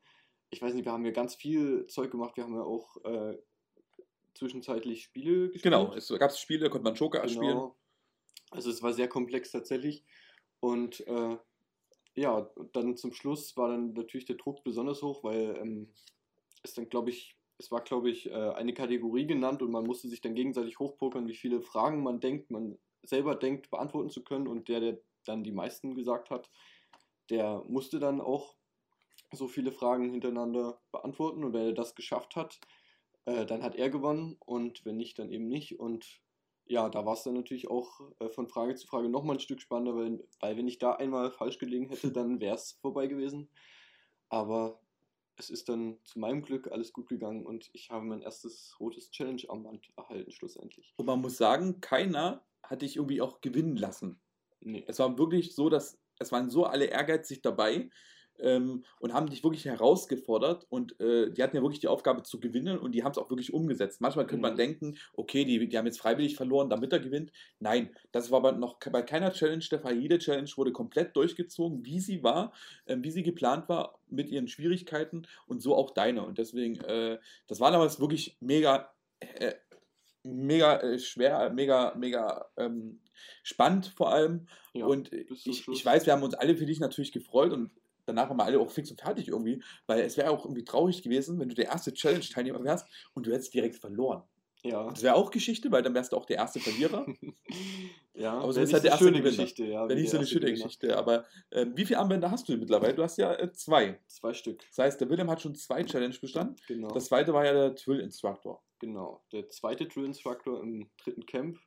[0.50, 2.36] ich weiß nicht, wir haben ja ganz viel Zeug gemacht.
[2.36, 3.38] Wir haben ja auch äh,
[4.34, 5.62] zwischenzeitlich Spiele gespielt.
[5.62, 7.48] Genau, es gab Spiele, da konnte man Joker spielen.
[7.48, 7.76] Genau.
[8.50, 10.04] Also es war sehr komplex tatsächlich.
[10.60, 11.36] Und äh,
[12.14, 15.92] ja, dann zum Schluss war dann natürlich der Druck besonders hoch, weil ähm,
[16.62, 20.08] es dann, glaube ich, es war, glaube ich, äh, eine Kategorie genannt und man musste
[20.08, 24.48] sich dann gegenseitig hochpokern, wie viele Fragen man denkt, man selber denkt, beantworten zu können.
[24.48, 26.50] Und der, der dann die meisten gesagt hat,
[27.30, 28.56] der musste dann auch
[29.32, 31.44] so viele Fragen hintereinander beantworten.
[31.44, 32.60] Und wenn er das geschafft hat,
[33.26, 35.78] äh, dann hat er gewonnen und wenn nicht, dann eben nicht.
[35.78, 36.20] Und
[36.66, 39.60] ja, da war es dann natürlich auch äh, von Frage zu Frage nochmal ein Stück
[39.60, 43.48] spannender, weil, weil wenn ich da einmal falsch gelegen hätte, dann wäre es vorbei gewesen.
[44.28, 44.80] Aber
[45.36, 49.10] es ist dann zu meinem Glück alles gut gegangen und ich habe mein erstes rotes
[49.10, 50.94] Challenge-Armband erhalten, schlussendlich.
[50.96, 54.20] Und man muss sagen, keiner hat dich irgendwie auch gewinnen lassen.
[54.60, 54.84] Nee.
[54.86, 57.90] Es war wirklich so, dass es waren so alle ehrgeizig dabei
[58.40, 62.40] ähm, und haben dich wirklich herausgefordert und äh, die hatten ja wirklich die Aufgabe zu
[62.40, 64.00] gewinnen und die haben es auch wirklich umgesetzt.
[64.00, 64.58] Manchmal könnte man Mhm.
[64.58, 67.32] denken, okay, die, die haben jetzt freiwillig verloren, damit er gewinnt.
[67.60, 69.96] Nein, das war aber noch bei keiner Challenge der Fall.
[69.98, 72.52] Jede Challenge wurde komplett durchgezogen, wie sie war,
[72.86, 76.24] ähm, wie sie geplant war, mit ihren Schwierigkeiten und so auch deine.
[76.24, 79.54] Und deswegen, äh, das war damals wirklich mega, äh,
[80.22, 83.00] mega äh, schwer, mega, mega ähm,
[83.42, 84.48] spannend vor allem.
[84.72, 87.70] Ja, und ich, ich weiß, wir haben uns alle für dich natürlich gefreut und
[88.06, 91.02] danach waren wir alle auch fix und fertig irgendwie, weil es wäre auch irgendwie traurig
[91.02, 94.22] gewesen, wenn du der erste Challenge-Teilnehmer wärst und du hättest direkt verloren.
[94.62, 94.88] ja.
[94.88, 97.06] Das wäre auch Geschichte, weil dann wärst du auch der erste Verlierer.
[98.14, 99.36] ja, Aber so ist halt der erste schöne Gewinner.
[99.36, 99.64] Geschichte.
[99.64, 100.64] Ja, Wäre nicht so eine schöne Gewinner.
[100.64, 100.96] Geschichte.
[100.96, 102.94] Aber äh, wie viele Armbänder hast du denn mittlerweile?
[102.94, 104.00] Du hast ja äh, zwei.
[104.06, 106.56] Zwei Stück, Das heißt, der Willem hat schon zwei Challenge bestanden.
[106.66, 106.88] genau.
[106.88, 108.62] Das zweite war ja der Twill Instructor.
[108.78, 111.58] Genau, der zweite Drill Instructor im dritten Camp,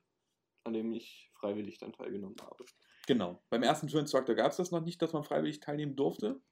[0.64, 2.64] an dem ich freiwillig dann teilgenommen habe.
[3.08, 3.42] Genau.
[3.48, 6.42] Beim ersten Twill Instructor gab es das noch nicht, dass man freiwillig teilnehmen durfte.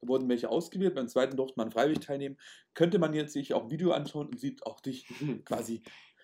[0.00, 0.94] Da wurden welche ausgewählt.
[0.94, 2.38] Beim zweiten durfte man freiwillig teilnehmen.
[2.72, 5.06] Könnte man jetzt sich auch ein Video anschauen und sieht auch dich
[5.44, 5.82] quasi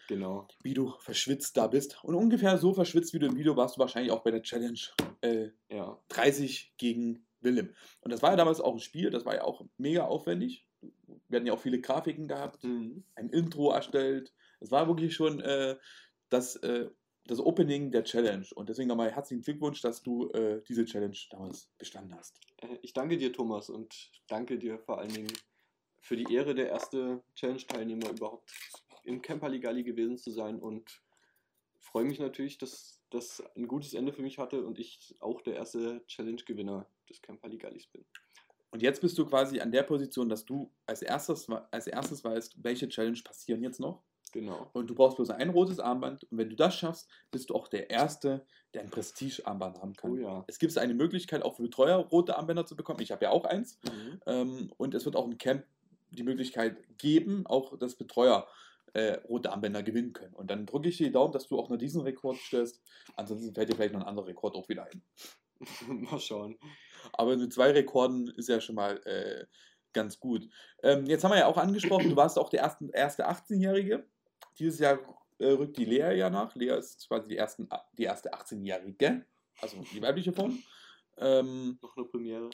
[0.09, 2.03] genau, wie du verschwitzt da bist.
[2.03, 4.81] Und ungefähr so verschwitzt wie du im Video warst du wahrscheinlich auch bei der Challenge
[5.21, 5.99] äh, ja.
[6.09, 7.75] 30 gegen Willem.
[8.01, 10.67] Und das war ja damals auch ein Spiel, das war ja auch mega aufwendig.
[11.29, 13.05] Wir hatten ja auch viele Grafiken gehabt, Mhm.
[13.17, 14.33] ein Intro erstellt.
[14.61, 15.77] Es war wirklich schon äh,
[16.31, 16.89] das, äh,
[17.27, 18.47] das Opening der Challenge.
[18.55, 22.39] Und deswegen nochmal herzlichen Glückwunsch, dass du äh, diese Challenge damals bestanden hast.
[22.59, 25.33] Äh, Ich danke dir, Thomas, und danke dir vor allen Dingen
[26.01, 28.53] für die Ehre, der erste Challenge-Teilnehmer überhaupt
[29.05, 31.03] im Camper Ligali gewesen zu sein und
[31.79, 35.55] freue mich natürlich, dass das ein gutes Ende für mich hatte und ich auch der
[35.55, 38.05] erste Challenge-Gewinner des Camper Ligalis bin.
[38.71, 42.65] Und jetzt bist du quasi an der Position, dass du als erstes, als erstes weißt,
[42.65, 44.03] welche Challenge passieren jetzt noch.
[44.35, 44.69] Genau.
[44.73, 46.25] Und du brauchst bloß ein rotes Armband.
[46.25, 48.45] Und wenn du das schaffst, bist du auch der Erste,
[48.75, 50.11] der ein Prestige-Armband haben kann.
[50.11, 50.45] Oh ja.
[50.49, 53.01] Es gibt eine Möglichkeit, auch für Betreuer rote Armbänder zu bekommen.
[53.01, 53.79] Ich habe ja auch eins.
[53.85, 54.21] Mhm.
[54.27, 55.65] Ähm, und es wird auch im Camp
[56.11, 58.49] die Möglichkeit geben, auch dass Betreuer
[58.93, 60.35] äh, rote Armbänder gewinnen können.
[60.35, 62.83] Und dann drücke ich dir die Daumen, dass du auch nur diesen Rekord stellst.
[63.15, 65.03] Ansonsten fällt dir vielleicht noch ein anderer Rekord auch wieder ein.
[65.87, 66.59] Mal schauen.
[67.13, 69.45] Aber mit zwei Rekorden ist ja schon mal äh,
[69.93, 70.49] ganz gut.
[70.83, 74.05] Ähm, jetzt haben wir ja auch angesprochen, du warst auch der ersten, erste 18-Jährige.
[74.59, 74.99] Dieses Jahr
[75.39, 76.55] äh, rückt die Lea ja nach.
[76.55, 79.27] Lea ist quasi die, ersten, die erste 18-Jährige,
[79.61, 80.63] also die weibliche Form.
[81.17, 82.51] Ähm, Noch eine Premiere.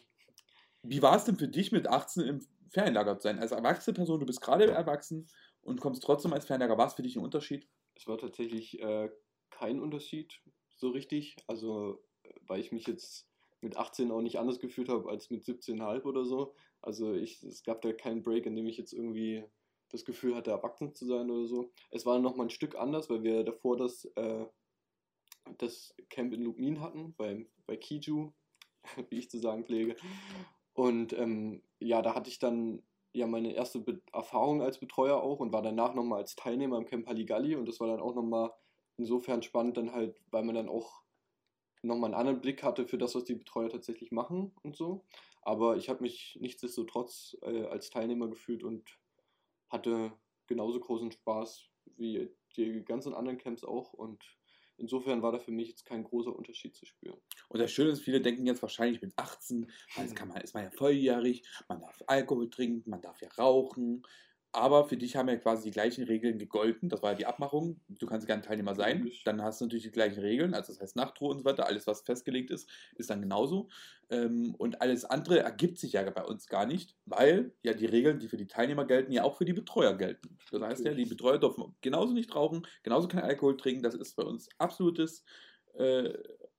[0.82, 3.38] wie war es denn für dich mit 18 im Ferienlager zu sein?
[3.38, 5.28] Als erwachsene Person, du bist gerade erwachsen
[5.62, 6.78] und kommst trotzdem als Ferienlager.
[6.78, 7.68] War es für dich ein Unterschied?
[7.94, 9.10] Es war tatsächlich äh,
[9.50, 10.40] kein Unterschied
[10.76, 11.36] so richtig.
[11.46, 12.02] Also,
[12.46, 13.28] weil ich mich jetzt
[13.60, 16.54] mit 18 auch nicht anders gefühlt habe als mit 17,5 oder so.
[16.80, 19.44] Also ich, es gab da keinen Break, in dem ich jetzt irgendwie
[19.90, 21.70] das Gefühl hatte, erwachsen zu sein oder so.
[21.90, 24.46] Es war nochmal ein Stück anders, weil wir davor das, äh,
[25.58, 28.32] das Camp in Lubmin hatten, bei, bei Kiju,
[29.10, 29.96] wie ich zu sagen pflege.
[30.72, 35.40] Und ähm, ja, da hatte ich dann ja meine erste Be Erfahrung als Betreuer auch
[35.40, 38.52] und war danach nochmal als Teilnehmer im Camp Halligalli und das war dann auch nochmal
[38.96, 41.02] insofern spannend, dann halt, weil man dann auch
[41.82, 45.04] nochmal einen anderen Blick hatte für das, was die Betreuer tatsächlich machen und so.
[45.42, 48.98] Aber ich habe mich nichtsdestotrotz äh, als Teilnehmer gefühlt und
[49.70, 50.12] hatte
[50.46, 53.92] genauso großen Spaß wie die ganzen anderen Camps auch.
[53.92, 54.22] Und
[54.76, 57.20] insofern war da für mich jetzt kein großer Unterschied zu spüren.
[57.48, 60.64] Und das Schöne ist, viele denken jetzt wahrscheinlich mit 18, das kann man, ist man
[60.64, 64.02] ja volljährig, man darf Alkohol trinken, man darf ja rauchen.
[64.52, 66.88] Aber für dich haben ja quasi die gleichen Regeln gegolten.
[66.88, 67.80] Das war ja die Abmachung.
[67.88, 69.12] Du kannst gerne Teilnehmer sein.
[69.24, 70.54] Dann hast du natürlich die gleichen Regeln.
[70.54, 71.66] Also das heißt Nachtruhe und so weiter.
[71.66, 73.68] Alles, was festgelegt ist, ist dann genauso.
[74.10, 78.18] Ähm, Und alles andere ergibt sich ja bei uns gar nicht, weil ja die Regeln,
[78.18, 80.36] die für die Teilnehmer gelten, ja auch für die Betreuer gelten.
[80.50, 83.84] Das heißt ja, die Betreuer dürfen genauso nicht rauchen, genauso kein Alkohol trinken.
[83.84, 85.24] Das ist bei uns absolutes
[85.74, 86.12] äh,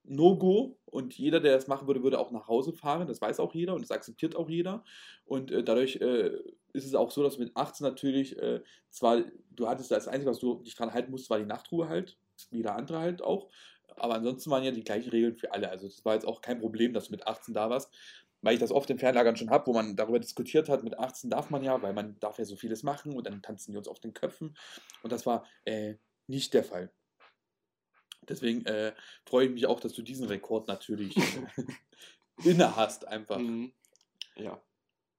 [0.03, 0.77] No-Go.
[0.85, 3.07] Und jeder, der das machen würde, würde auch nach Hause fahren.
[3.07, 4.83] Das weiß auch jeder und das akzeptiert auch jeder.
[5.25, 6.37] Und äh, dadurch äh,
[6.73, 10.39] ist es auch so, dass mit 18 natürlich äh, zwar, du hattest das Einzige, was
[10.39, 12.17] du dich dran halten musst, war die Nachtruhe halt,
[12.49, 13.49] wie jeder andere halt auch.
[13.95, 15.69] Aber ansonsten waren ja die gleichen Regeln für alle.
[15.69, 17.93] Also das war jetzt auch kein Problem, dass du mit 18 da warst.
[18.41, 21.29] Weil ich das oft in Fernlagern schon habe, wo man darüber diskutiert hat, mit 18
[21.29, 23.87] darf man ja, weil man darf ja so vieles machen und dann tanzen die uns
[23.87, 24.57] auf den Köpfen.
[25.03, 26.91] Und das war äh, nicht der Fall.
[28.29, 28.93] Deswegen äh,
[29.25, 31.47] freue ich mich auch, dass du diesen Rekord natürlich äh,
[32.43, 33.39] inne hast einfach.
[33.39, 33.73] Mhm.
[34.35, 34.61] Ja,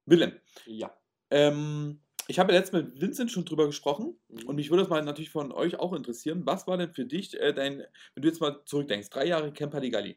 [0.06, 0.32] Willem,
[0.66, 0.96] ja.
[1.30, 4.48] ähm, ich habe ja letztens mit Vincent schon drüber gesprochen Mhm.
[4.48, 6.42] und mich würde das mal natürlich von euch auch interessieren.
[6.46, 7.78] Was war denn für dich äh, dein,
[8.14, 10.16] wenn du jetzt mal zurückdenkst, drei Jahre Camp Halligalli,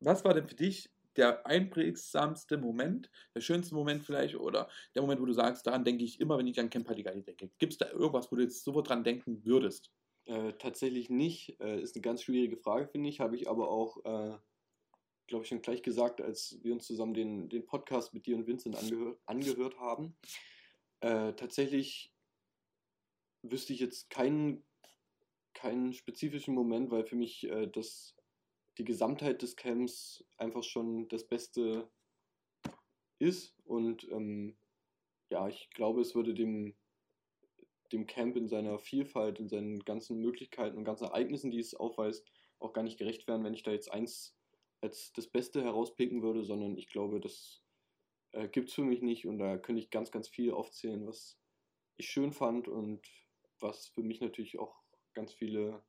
[0.00, 5.20] was war denn für dich der einprägsamste Moment, der schönste Moment vielleicht oder der Moment,
[5.20, 7.50] wo du sagst, daran denke ich immer, wenn ich an Camp Halligalli denke?
[7.58, 9.92] Gibt es da irgendwas, wo du jetzt sofort dran denken würdest?
[10.26, 11.60] Äh, tatsächlich nicht.
[11.60, 13.20] Äh, ist eine ganz schwierige Frage, finde ich.
[13.20, 14.38] Habe ich aber auch, äh,
[15.26, 18.46] glaube ich, schon gleich gesagt, als wir uns zusammen den, den Podcast mit dir und
[18.46, 20.16] Vincent angehört, angehört haben.
[21.00, 22.14] Äh, tatsächlich
[23.42, 24.64] wüsste ich jetzt keinen,
[25.52, 28.16] keinen spezifischen Moment, weil für mich äh, das,
[28.78, 31.90] die Gesamtheit des Camps einfach schon das Beste
[33.18, 33.54] ist.
[33.64, 34.56] Und ähm,
[35.30, 36.74] ja, ich glaube, es würde dem,
[37.94, 42.26] dem Camp in seiner Vielfalt, in seinen ganzen Möglichkeiten und ganzen Ereignissen, die es aufweist,
[42.58, 44.36] auch gar nicht gerecht werden, wenn ich da jetzt eins
[44.80, 47.62] als das Beste herauspicken würde, sondern ich glaube, das
[48.32, 51.38] äh, gibt es für mich nicht und da könnte ich ganz, ganz viel aufzählen, was
[51.96, 53.06] ich schön fand und
[53.60, 54.76] was für mich natürlich auch
[55.14, 55.82] ganz viele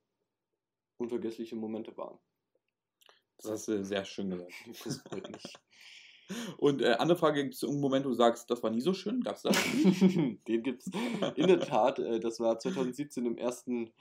[0.98, 2.20] unvergessliche Momente waren.
[3.38, 4.54] Das hast du sehr schön gesagt.
[4.86, 5.44] Das freut mich.
[6.58, 8.94] Und äh, andere Frage, gibt es irgendeinen Moment, wo du sagst, das war nie so
[8.94, 9.22] schön?
[9.22, 9.56] Gab es das?
[9.84, 10.92] Den gibt es
[11.36, 12.00] in der Tat.
[12.00, 13.92] Äh, das war 2017 im ersten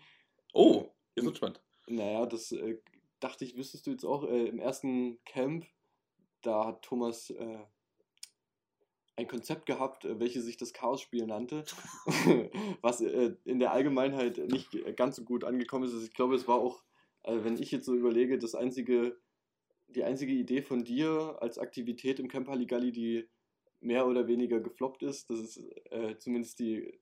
[0.55, 1.61] Oh, jetzt wird spannend.
[1.89, 2.79] Naja, das äh,
[3.21, 4.25] dachte ich, wüsstest du jetzt auch.
[4.25, 5.67] Äh, Im ersten Camp,
[6.43, 7.59] da hat Thomas äh,
[9.17, 11.65] ein Konzept gehabt, äh, welches sich das Chaos-Spiel nannte,
[12.81, 15.93] was in der Allgemeinheit nicht ganz so gut angekommen ist.
[15.93, 16.83] Also ich glaube, es war auch,
[17.27, 19.19] wenn ich jetzt so überlege, das einzige,
[19.89, 23.29] die einzige Idee von dir als Aktivität im Camp Halligalli, die
[23.81, 25.31] mehr oder weniger gefloppt ist.
[25.31, 25.59] Das ist
[25.91, 26.99] äh, zumindest die,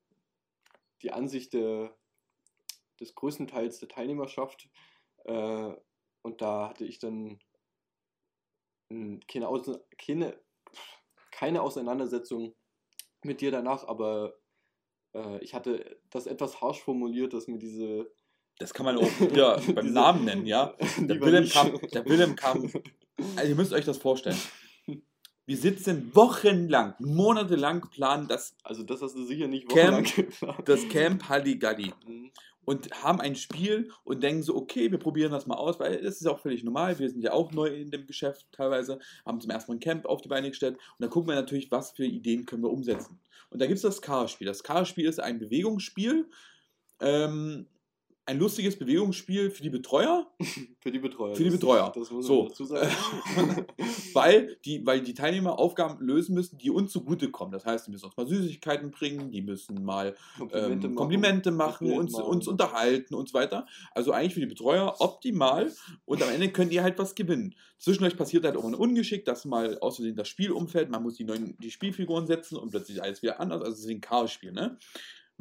[1.03, 1.97] die Ansicht der,
[3.01, 4.69] des größten Teils der Teilnehmerschaft.
[5.25, 5.75] Äh,
[6.23, 7.39] und da hatte ich dann
[8.91, 10.39] mh, keine, Aus keine,
[11.31, 12.55] keine Auseinandersetzung
[13.23, 14.35] mit dir danach, aber
[15.15, 18.13] äh, ich hatte das etwas harsch formuliert, dass mir diese.
[18.63, 20.75] Das kann man auch wieder beim Namen nennen, ja.
[20.99, 22.71] Der Willem, kam, der Willem kam.
[23.37, 24.39] Also ihr müsst euch das vorstellen.
[25.45, 30.69] Wir sitzen wochenlang, monatelang planen das Also das hast du sicher nicht Camp- wochenlang geplant.
[30.69, 32.31] das Camp Halligalli Mhm.
[32.65, 36.21] und haben ein Spiel und denken so, okay, wir probieren das mal aus, weil das
[36.21, 36.97] ist auch völlig normal.
[37.01, 40.07] Wir sind ja auch neu in dem Geschäft teilweise, haben zum ersten Mal ein Camp
[40.07, 43.19] auf die Beine gestellt und dann gucken wir natürlich, was für Ideen können wir umsetzen.
[43.51, 44.47] Und da gibt es das Chaos-Spiel.
[44.47, 46.31] Das Chaos-Spiel ist ein Bewegungsspiel,
[47.01, 47.67] ähm,
[48.25, 50.27] ein lustiges Bewegungsspiel für die Betreuer,
[50.81, 51.35] Für die Betreuer.
[51.35, 51.93] Für die das- Betreuer.
[51.95, 52.49] Das muss So.
[52.49, 52.91] dazu sagen.
[54.15, 57.53] weil die, weil die Teilnehmer Aufgaben lösen müssen, die uns zugutekommen.
[57.53, 60.97] Das heißt, die müssen uns mal Süßigkeiten bringen, die müssen mal Komplimente ähm, machen.
[60.97, 62.25] Komplimente machen, uns, machen.
[62.25, 63.67] uns unterhalten und so weiter.
[63.93, 65.73] Also eigentlich für die Betreuer optimal
[66.05, 67.55] und am Ende könnt ihr halt was gewinnen.
[67.79, 71.17] Zwischendurch passiert halt auch ein Ungeschick, dass mal aus Versehen das Spiel umfällt, man muss
[71.17, 73.61] die neuen die Spielfiguren setzen und plötzlich alles wieder anders.
[73.63, 74.79] Also es ist ein Chaos-Spiel, ne?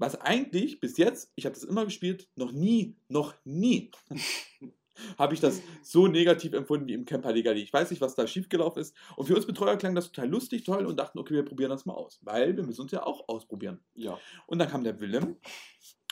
[0.01, 3.91] Was eigentlich bis jetzt, ich habe das immer gespielt, noch nie, noch nie
[5.19, 7.61] habe ich das so negativ empfunden wie im Camper Legali.
[7.61, 8.95] Ich weiß nicht, was da schiefgelaufen ist.
[9.15, 11.85] Und für uns Betreuer klang das total lustig, toll und dachten, okay, wir probieren das
[11.85, 12.17] mal aus.
[12.23, 13.79] Weil wir müssen uns ja auch ausprobieren.
[13.93, 14.17] Ja.
[14.47, 15.37] Und dann kam der Willem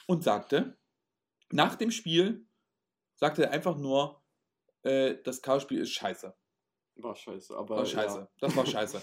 [0.06, 0.78] und sagte,
[1.50, 2.46] nach dem Spiel,
[3.16, 4.22] sagte er einfach nur,
[4.84, 6.32] äh, das Chaos-Spiel ist scheiße.
[6.98, 7.58] War scheiße.
[7.58, 8.20] Aber War scheiße.
[8.20, 8.30] Ja.
[8.40, 9.02] Das war scheiße.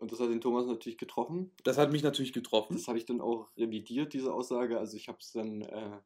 [0.00, 1.50] Und das hat den Thomas natürlich getroffen.
[1.62, 2.74] Das hat mich natürlich getroffen.
[2.74, 4.78] Das habe ich dann auch revidiert, diese Aussage.
[4.78, 5.98] Also ich habe es dann, äh,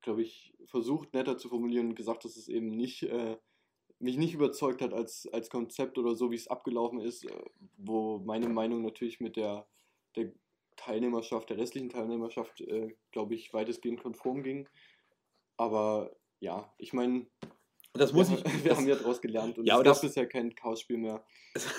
[0.00, 3.36] glaube ich, versucht netter zu formulieren und gesagt, dass es eben nicht, äh,
[4.00, 7.44] mich nicht überzeugt hat als, als Konzept oder so, wie es abgelaufen ist, äh,
[7.76, 9.68] wo meine Meinung natürlich mit der,
[10.16, 10.32] der
[10.74, 14.68] Teilnehmerschaft, der restlichen Teilnehmerschaft, äh, glaube ich, weitestgehend konform ging.
[15.56, 17.26] Aber ja, ich meine,
[17.96, 18.44] Das muss ich.
[18.64, 21.24] wir das, haben ja daraus gelernt und Ja, es gab das- bisher kein Chaos-Spiel mehr.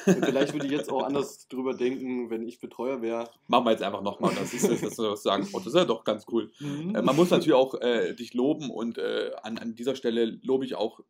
[0.05, 3.29] Und vielleicht würde ich jetzt auch anders drüber denken, wenn ich Betreuer wäre.
[3.47, 4.33] machen wir jetzt einfach nochmal.
[4.33, 5.45] Das ist das, dass wir sagen.
[5.51, 6.51] Oh, das ist ja doch ganz cool.
[6.59, 6.95] Mhm.
[6.95, 10.63] Äh, man muss natürlich auch äh, dich loben und äh, an, an dieser Stelle lobe
[10.63, 11.01] ich auch,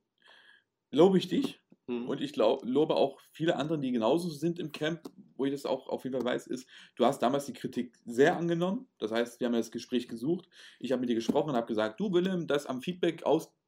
[0.91, 2.10] lobe ich dich Mhm.
[2.10, 5.02] und ich glaub, lobe auch viele andere, die genauso sind im Camp,
[5.38, 8.38] wo ich das auch auf jeden Fall weiß, ist, du hast damals die Kritik sehr
[8.38, 8.88] angenommen.
[8.98, 10.50] Das heißt, wir haben ja das Gespräch gesucht.
[10.80, 13.22] Ich habe mit dir gesprochen und habe gesagt, du Willem, das am Feedback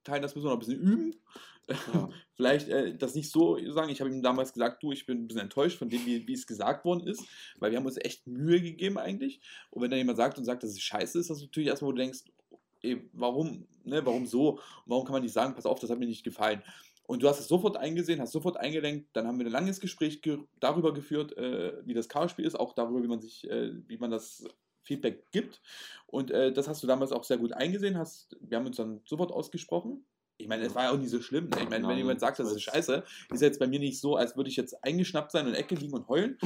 [0.08, 1.16] austeilen, das müssen wir noch ein bisschen üben.
[1.70, 2.10] Ja.
[2.36, 3.90] Vielleicht äh, das nicht so sagen.
[3.90, 6.34] Ich habe ihm damals gesagt, du, ich bin ein bisschen enttäuscht von dem, wie, wie
[6.34, 7.24] es gesagt worden ist,
[7.60, 9.42] weil wir haben uns echt Mühe gegeben eigentlich.
[9.70, 11.90] Und wenn dann jemand sagt und sagt, dass es scheiße ist, das ist natürlich erstmal,
[11.90, 12.24] wo du denkst,
[12.84, 14.60] ey, warum, ne, warum so?
[14.86, 16.64] Warum kann man nicht sagen, pass auf, das hat mir nicht gefallen?
[17.06, 20.22] Und du hast es sofort eingesehen, hast sofort eingelenkt, dann haben wir ein langes Gespräch
[20.22, 23.98] ge darüber geführt, äh, wie das Chaos-Spiel ist, auch darüber, wie man sich, äh, wie
[23.98, 24.44] man das
[24.88, 25.62] Feedback gibt.
[26.08, 29.02] Und äh, das hast du damals auch sehr gut eingesehen, hast, wir haben uns dann
[29.06, 30.06] sofort ausgesprochen.
[30.40, 31.50] Ich meine, es war ja auch nicht so schlimm.
[31.50, 31.64] Ne?
[31.64, 34.38] Ich meine, wenn jemand sagt, das ist scheiße, ist jetzt bei mir nicht so, als
[34.38, 36.38] würde ich jetzt eingeschnappt sein und Ecke liegen und heulen.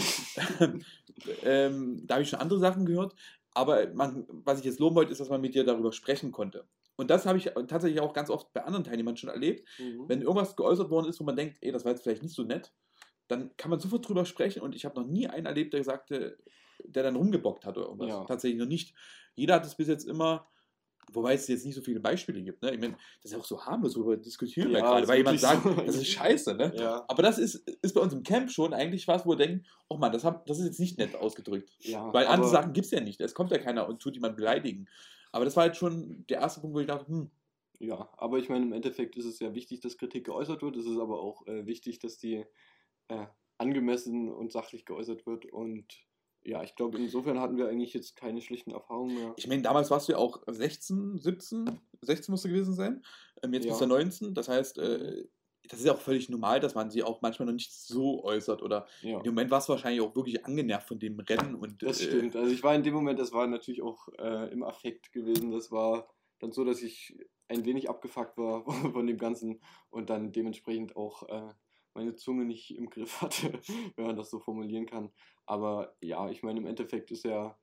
[1.43, 3.15] ähm, da habe ich schon andere Sachen gehört.
[3.53, 6.65] Aber man, was ich jetzt loben wollte, ist, dass man mit dir darüber sprechen konnte.
[6.95, 9.67] Und das habe ich tatsächlich auch ganz oft bei anderen Teilnehmern schon erlebt.
[9.79, 10.07] Mhm.
[10.07, 12.43] Wenn irgendwas geäußert worden ist, wo man denkt, ey, das war jetzt vielleicht nicht so
[12.43, 12.71] nett,
[13.27, 14.61] dann kann man sofort drüber sprechen.
[14.61, 16.37] Und ich habe noch nie einen erlebt, der sagte,
[16.85, 18.09] der dann rumgebockt hat oder irgendwas.
[18.09, 18.25] Ja.
[18.25, 18.93] Tatsächlich noch nicht.
[19.35, 20.47] Jeder hat es bis jetzt immer,
[21.13, 22.61] wobei es jetzt nicht so viele Beispiele gibt.
[22.61, 22.73] Ne?
[22.73, 25.17] Ich meine, das ist ja auch so harmlos, worüber diskutieren wir Ja, gerade, ist weil
[25.17, 26.53] jemand sagt, so das ist scheiße.
[26.55, 26.73] Ne?
[26.75, 29.65] ja, Aber das ist, ist bei uns im Camp schon eigentlich was, wo wir denken,
[29.89, 31.71] oh Mann, das, hab, das ist jetzt nicht nett ausgedrückt.
[32.11, 33.21] Weil andere Sachen gibt es ja nicht.
[33.21, 34.87] Es kommt ja keiner und tut jemand beleidigen.
[35.31, 37.31] Aber das war halt schon der erste Punkt, wo ich dachte, hm,
[37.79, 40.75] Ja, aber ich meine, im Endeffekt ist es ja wichtig, dass Kritik geäußert wird.
[40.75, 42.45] Es ist aber auch äh, wichtig, dass die
[43.07, 43.25] äh,
[43.57, 45.45] angemessen und sachlich geäußert wird.
[45.45, 45.85] Und
[46.43, 49.33] ja, ich glaube, insofern hatten wir eigentlich jetzt keine schlechten Erfahrungen mehr.
[49.37, 53.03] ich meine, damals warst du ja auch 16, 17, 16 musst du gewesen sein.
[53.43, 53.71] Ähm, jetzt Ja.
[53.71, 54.33] bist du 19.
[54.33, 55.27] Das heißt, äh,
[55.69, 58.61] das ist ja auch völlig normal, dass man sie auch manchmal noch nicht so äußert.
[58.61, 61.55] Oder Ja, dem Moment warst du wahrscheinlich auch wirklich angenervt von dem Rennen.
[61.55, 62.35] Und, das äh, stimmt.
[62.35, 65.51] Also ich war in dem Moment, das war natürlich auch äh, im Affekt gewesen.
[65.51, 67.15] Das war dann so, dass ich
[67.47, 71.53] ein wenig abgefuckt war von dem Ganzen und dann dementsprechend auch äh,
[71.93, 73.53] meine Zunge nicht im Griff hatte,
[73.95, 75.11] wenn man das so formulieren kann.
[75.45, 77.57] Aber ja, ich meine, im Endeffekt ist ja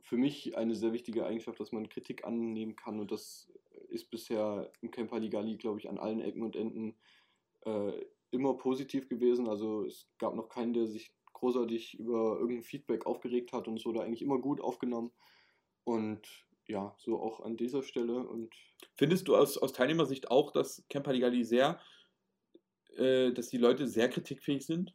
[0.00, 3.52] für mich eine sehr wichtige Eigenschaft, dass man Kritik annehmen kann und das
[3.88, 6.96] ist bisher im Camper Ligali, glaube ich, an allen Ecken und Enden
[7.64, 7.92] äh,
[8.30, 9.48] immer positiv gewesen.
[9.48, 13.84] Also es gab noch keinen, der sich großartig über irgendein Feedback aufgeregt hat und es
[13.84, 15.12] wurde eigentlich immer gut aufgenommen.
[15.84, 18.54] Und ja, so auch an dieser Stelle und
[18.96, 21.80] Findest du aus, aus Teilnehmersicht auch, dass Camper Legali sehr,
[22.96, 24.94] äh, dass die Leute sehr kritikfähig sind?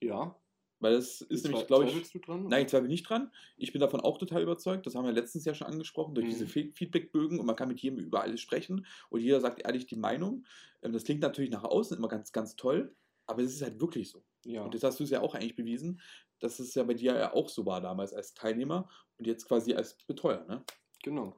[0.00, 0.36] ja.
[0.80, 2.48] Weil das ist nämlich, glaube ich, zweifelst du dran?
[2.48, 3.30] Nein, ich zweifle nicht dran.
[3.56, 4.84] Ich bin davon auch total überzeugt.
[4.84, 6.30] Das haben wir letztens ja schon angesprochen, durch Mhm.
[6.30, 9.86] diese Fe- Feedbackbögen und man kann mit jedem über alles sprechen und jeder sagt ehrlich
[9.86, 10.44] die Meinung.
[10.82, 14.10] Ähm, Das klingt natürlich nach außen immer ganz, ganz toll, aber es ist halt wirklich
[14.10, 14.24] so.
[14.44, 14.64] ja.
[14.64, 16.00] Und das hast du es ja auch eigentlich bewiesen,
[16.40, 19.74] dass es ja bei dir ja auch so war damals als Teilnehmer und jetzt quasi
[19.74, 20.44] als Betreuer.
[20.48, 20.64] Ne?
[21.04, 21.36] genau.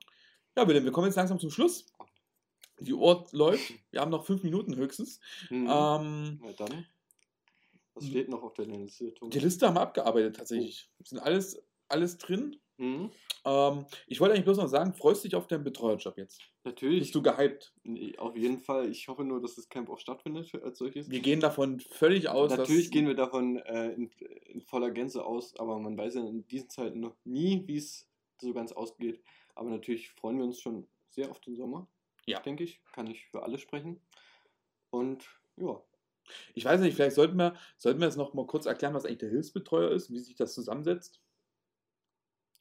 [0.57, 1.85] Ja, Willem, wir kommen jetzt langsam zum Schluss.
[2.81, 3.73] Die Uhr läuft.
[3.91, 5.21] Wir haben noch fünf Minuten höchstens.
[5.51, 5.69] Mhm.
[5.71, 6.87] Ähm, Na dann.
[7.95, 9.15] Was steht noch auf deiner Liste?
[9.23, 10.91] Die Liste haben wir abgearbeitet tatsächlich.
[11.05, 12.57] Sind alles, alles drin.
[12.77, 13.11] Mhm.
[13.45, 16.43] Ähm, ich wollte eigentlich bloß noch sagen, freust du dich auf deinen Betreuerjob jetzt?
[16.65, 17.01] Natürlich.
[17.01, 17.73] Bist du gehypt?
[17.85, 18.91] Nee, Auf jeden Fall.
[18.91, 21.09] Ich hoffe nur, dass das Camp auch stattfindet als solches.
[21.09, 24.11] Wir gehen davon völlig aus, Natürlich gehen wir davon äh, in,
[24.47, 28.09] in voller Gänze aus, aber man weiß ja in diesen Zeiten noch nie, wie es
[28.41, 29.23] so ganz ausgeht.
[29.55, 31.87] Aber natürlich freuen wir uns schon sehr auf den Sommer.
[32.27, 32.41] Ja.
[32.41, 32.83] Denke ich.
[32.93, 34.01] Kann ich für alle sprechen.
[34.91, 35.83] Und ja.
[36.55, 39.19] Ich weiß nicht, vielleicht sollten wir, sollten wir es noch mal kurz erklären, was eigentlich
[39.19, 41.21] der Hilfsbetreuer ist, wie sich das zusammensetzt.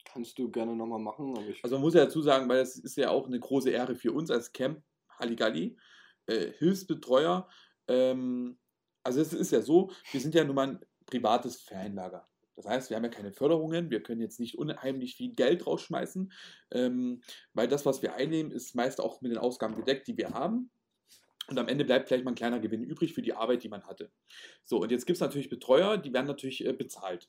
[0.04, 1.34] Kannst du gerne nochmal machen.
[1.62, 4.12] Also man muss ja dazu sagen, weil das ist ja auch eine große Ehre für
[4.12, 4.82] uns als Camp
[5.18, 5.78] Halligalli,
[6.26, 7.48] äh, Hilfsbetreuer.
[7.88, 8.58] Ähm,
[9.02, 12.28] also es ist ja so, wir sind ja nun mal ein privates Ferienlager.
[12.56, 16.32] Das heißt, wir haben ja keine Förderungen, wir können jetzt nicht unheimlich viel Geld rausschmeißen,
[16.70, 17.20] ähm,
[17.52, 20.70] weil das, was wir einnehmen, ist meist auch mit den Ausgaben gedeckt, die wir haben.
[21.48, 23.84] Und am Ende bleibt vielleicht mal ein kleiner Gewinn übrig für die Arbeit, die man
[23.84, 24.10] hatte.
[24.64, 27.28] So, und jetzt gibt es natürlich Betreuer, die werden natürlich äh, bezahlt.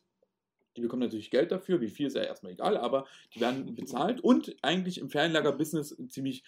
[0.77, 4.21] Die bekommen natürlich Geld dafür, wie viel ist ja erstmal egal, aber die werden bezahlt
[4.21, 6.43] und eigentlich im Ferienlager-Business ziemlich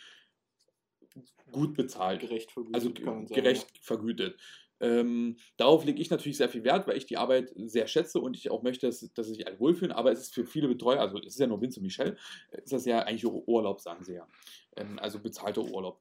[1.51, 2.21] gut bezahlt.
[2.21, 2.93] gerecht vergütet, Also
[3.33, 4.37] gerecht vergütet.
[4.79, 8.37] Ähm, darauf lege ich natürlich sehr viel Wert, weil ich die Arbeit sehr schätze und
[8.37, 9.91] ich auch möchte, dass, dass sich alle wohlfühlen.
[9.91, 12.15] Aber es ist für viele Betreuer, also es ist ja nur Vince und Michelle,
[12.51, 14.27] ist das ja eigentlich Urlaub, sagen sie ja.
[14.75, 15.99] Ähm, also bezahlter Urlaub.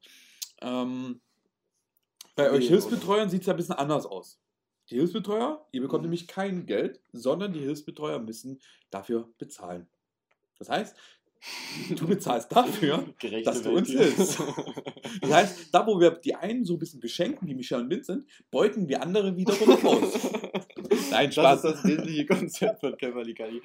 [0.60, 1.20] Ähm,
[2.34, 2.68] bei euch.
[2.68, 4.40] Hilfsbetreuern sieht es ja ein bisschen anders aus.
[4.90, 6.10] Die Hilfsbetreuer, ihr bekommt Mhm.
[6.10, 8.60] nämlich kein Geld, sondern die Hilfsbetreuer müssen
[8.90, 9.88] dafür bezahlen.
[10.58, 10.96] Das heißt,
[11.96, 13.04] du bezahlst dafür,
[13.44, 14.40] dass du uns hilfst.
[15.20, 18.26] Das heißt, da wo wir die einen so ein bisschen beschenken, wie Michelle und Vincent,
[18.50, 20.14] beuten wir andere wiederum aus.
[21.10, 21.64] Nein, Das Spaß.
[21.64, 23.60] ist das wesentliche Konzept von Kämmerlikali.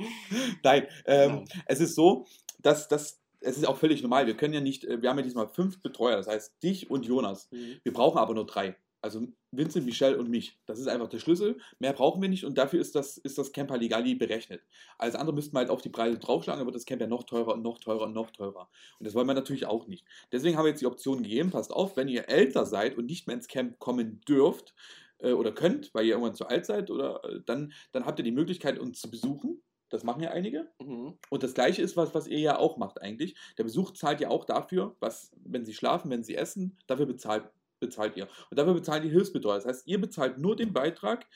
[0.63, 1.45] Nein, ähm, Nein.
[1.65, 2.25] es ist so,
[2.61, 4.27] dass das, es ist auch völlig normal.
[4.27, 7.05] Wir können ja nicht, äh, wir haben ja diesmal fünf Betreuer, das heißt dich und
[7.05, 7.49] Jonas.
[7.51, 8.75] Wir brauchen aber nur drei.
[9.01, 10.59] Also Vincent, Michelle und mich.
[10.67, 11.57] Das ist einfach der Schlüssel.
[11.79, 14.61] Mehr brauchen wir nicht und dafür ist das, ist das Camper Legali berechnet.
[14.97, 17.23] Alles andere müssten wir halt auf die Preise draufschlagen, dann wird das Camp ja noch
[17.23, 18.69] teurer und noch teurer und noch teurer.
[18.99, 20.05] Und das wollen wir natürlich auch nicht.
[20.31, 23.27] Deswegen haben wir jetzt die Option gegeben, passt auf, wenn ihr älter seid und nicht
[23.27, 24.75] mehr ins Camp kommen dürft
[25.19, 28.23] äh, oder könnt, weil ihr irgendwann zu alt seid, oder äh, dann, dann habt ihr
[28.23, 29.61] die Möglichkeit, uns zu besuchen.
[29.89, 30.69] Das machen ja einige.
[30.79, 31.17] Mhm.
[31.29, 33.35] Und das gleiche ist was, was ihr ja auch macht eigentlich.
[33.57, 37.49] Der Besuch zahlt ja auch dafür, was, wenn sie schlafen, wenn sie essen, dafür bezahlt,
[37.81, 38.29] bezahlt ihr.
[38.49, 39.55] Und dafür bezahlen die Hilfsbetreuer.
[39.55, 41.27] Das heißt, ihr bezahlt nur den Beitrag,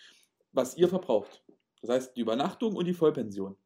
[0.54, 1.44] was ihr verbraucht.
[1.82, 3.58] Das heißt, die Übernachtung und die Vollpension.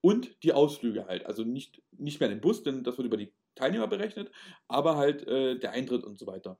[0.00, 1.26] Und die Ausflüge halt.
[1.26, 4.30] Also nicht, nicht mehr den Bus, denn das wird über die Teilnehmer berechnet,
[4.68, 6.58] aber halt äh, der Eintritt und so weiter.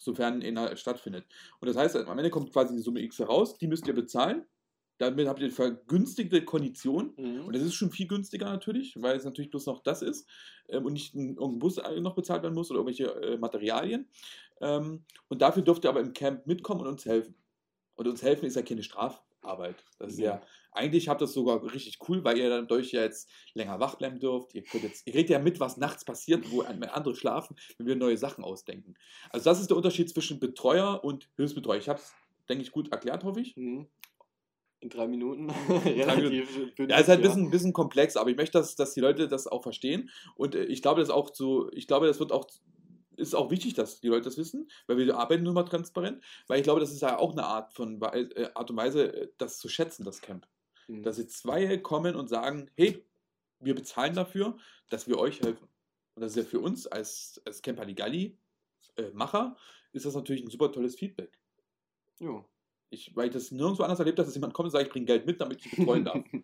[0.00, 1.24] Sofern einer stattfindet.
[1.60, 4.44] Und das heißt, am Ende kommt quasi die Summe X heraus, die müsst ihr bezahlen.
[5.00, 7.14] Damit habt ihr vergünstigte Konditionen.
[7.16, 7.46] Mhm.
[7.46, 10.28] Und das ist schon viel günstiger natürlich, weil es natürlich bloß noch das ist
[10.68, 14.08] ähm, und nicht ein, irgendein Bus äh, noch bezahlt werden muss oder irgendwelche äh, Materialien.
[14.60, 17.34] Ähm, und dafür dürft ihr aber im Camp mitkommen und uns helfen.
[17.96, 19.76] Und uns helfen ist ja keine Strafarbeit.
[19.98, 20.34] Das ist Ja.
[20.34, 23.80] ja, eigentlich habt ihr das sogar richtig cool, weil ihr dann dadurch ja jetzt länger
[23.80, 24.54] wach bleiben dürft.
[24.54, 27.86] Ihr, könnt jetzt, ihr kriegt ja mit, was nachts passiert, wo an- andere schlafen, wenn
[27.86, 28.96] wir neue Sachen ausdenken.
[29.30, 31.78] Also das ist der Unterschied zwischen Betreuer und Hilfsbetreuer.
[31.78, 32.12] Ich habe es,
[32.50, 33.56] denke ich, gut erklärt, hoffe ich.
[33.56, 33.86] Mhm.
[34.80, 35.46] In drei Minuten.
[35.68, 35.88] Minuten.
[35.88, 36.78] Relativ.
[36.78, 39.46] Ja, ist halt ein bisschen, bisschen komplex, aber ich möchte, dass, dass die Leute das
[39.46, 40.10] auch verstehen.
[40.34, 42.46] Und äh, ich glaube, das auch zu, ich glaube, das wird auch,
[43.16, 46.58] ist auch wichtig, dass die Leute das wissen, weil wir arbeiten nun mal transparent, weil
[46.58, 49.58] ich glaube, das ist ja auch eine Art von äh, Art und Weise, äh, das
[49.58, 50.46] zu schätzen, das Camp.
[50.88, 51.02] Mhm.
[51.02, 53.04] Dass jetzt zwei kommen und sagen, hey,
[53.58, 54.56] wir bezahlen dafür,
[54.88, 55.68] dass wir euch helfen.
[56.14, 58.38] Und das ist ja für uns als, als Camper Ligali
[58.96, 59.56] äh, Macher,
[59.92, 61.38] ist das natürlich ein super tolles Feedback.
[62.18, 62.44] Jo.
[62.90, 65.06] Ich, weil ich das nirgendwo anders erlebt habe, dass jemand kommt und sagt, ich bringe
[65.06, 66.24] Geld mit, damit ich dich betreuen darf.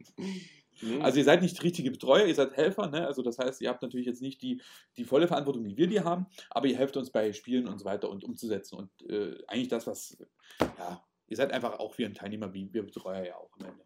[0.82, 1.00] Nee.
[1.00, 3.06] Also ihr seid nicht richtige Betreuer, ihr seid Helfer, ne?
[3.06, 4.60] Also das heißt, ihr habt natürlich jetzt nicht die,
[4.98, 7.86] die volle Verantwortung, wie wir die haben, aber ihr helft uns bei Spielen und so
[7.86, 8.76] weiter und umzusetzen.
[8.76, 10.18] Und äh, eigentlich das, was,
[10.60, 13.84] ja, ihr seid einfach auch wie ein Teilnehmer, wie wir Betreuer ja auch am Ende.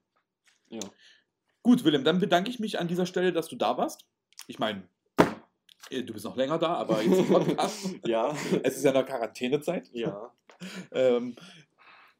[0.70, 0.80] ja.
[1.62, 4.06] Gut, Willem, dann bedanke ich mich an dieser Stelle, dass du da warst.
[4.46, 4.88] Ich meine,
[5.90, 7.90] äh, du bist noch länger da, aber jetzt im Podcast.
[8.06, 8.34] ja.
[8.62, 9.90] es ist ja noch Quarantänezeit.
[9.92, 10.32] Ja.
[10.92, 11.36] Ähm,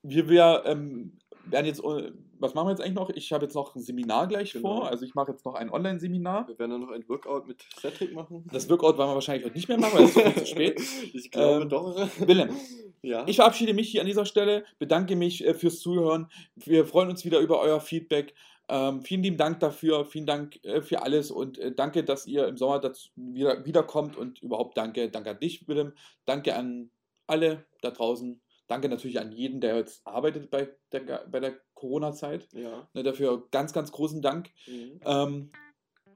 [0.02, 3.10] wir wir ähm, werden jetzt, äh, was machen wir jetzt eigentlich noch?
[3.10, 4.76] Ich habe jetzt noch ein Seminar gleich Genau.
[4.76, 4.88] vor.
[4.88, 6.48] Also ich mache jetzt noch ein Online-Seminar.
[6.48, 8.46] Wir werden dann noch ein Workout mit Cedric machen.
[8.52, 10.80] Das Workout wollen wir wahrscheinlich heute nicht mehr machen, weil es ist zu spät.
[11.14, 11.96] Ich glaube Ähm, doch.
[12.26, 12.50] Willem,
[13.02, 13.26] Ja.
[13.26, 16.28] ich verabschiede mich hier an dieser Stelle, bedanke mich äh, fürs Zuhören.
[16.56, 18.34] Wir freuen uns wieder über euer Feedback.
[18.68, 22.46] Ähm, vielen lieben Dank dafür, vielen Dank äh, für alles und äh, danke, dass ihr
[22.46, 25.92] im Sommer dazu wieder wiederkommt und überhaupt danke, danke an dich, Willem,
[26.24, 26.90] danke an
[27.26, 28.40] alle da draußen,
[28.70, 32.46] Danke natürlich an jeden, der jetzt arbeitet bei der, bei der Corona-Zeit.
[32.52, 32.88] Ja.
[32.94, 34.50] Ne, dafür ganz, ganz großen Dank.
[34.68, 35.00] Mhm.
[35.04, 35.50] Ähm,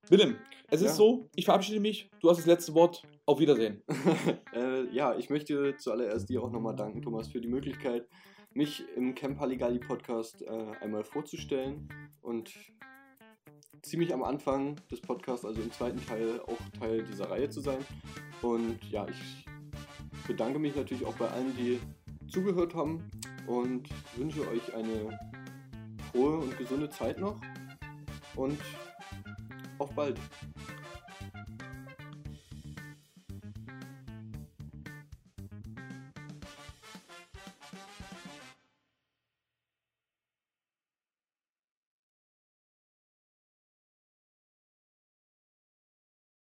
[0.09, 0.37] Willem,
[0.71, 0.87] es ja.
[0.87, 2.13] ist so, ich verabschiede mich.
[2.21, 3.03] Du hast das letzte Wort.
[3.27, 3.83] Auf Wiedersehen.
[4.55, 8.07] äh, ja, ich möchte zuallererst dir auch nochmal danken, Thomas, für die Möglichkeit,
[8.53, 11.89] mich im Camper Legali Podcast äh, einmal vorzustellen
[12.21, 12.53] und
[13.83, 17.85] ziemlich am Anfang des Podcasts, also im zweiten Teil, auch Teil dieser Reihe zu sein.
[18.43, 19.45] Und ja, ich
[20.29, 21.81] bedanke mich natürlich auch bei allen, die
[22.29, 23.11] zugehört haben
[23.47, 25.19] und wünsche euch eine
[26.11, 27.41] frohe und gesunde Zeit noch
[28.37, 28.59] und
[29.79, 30.19] auf bald.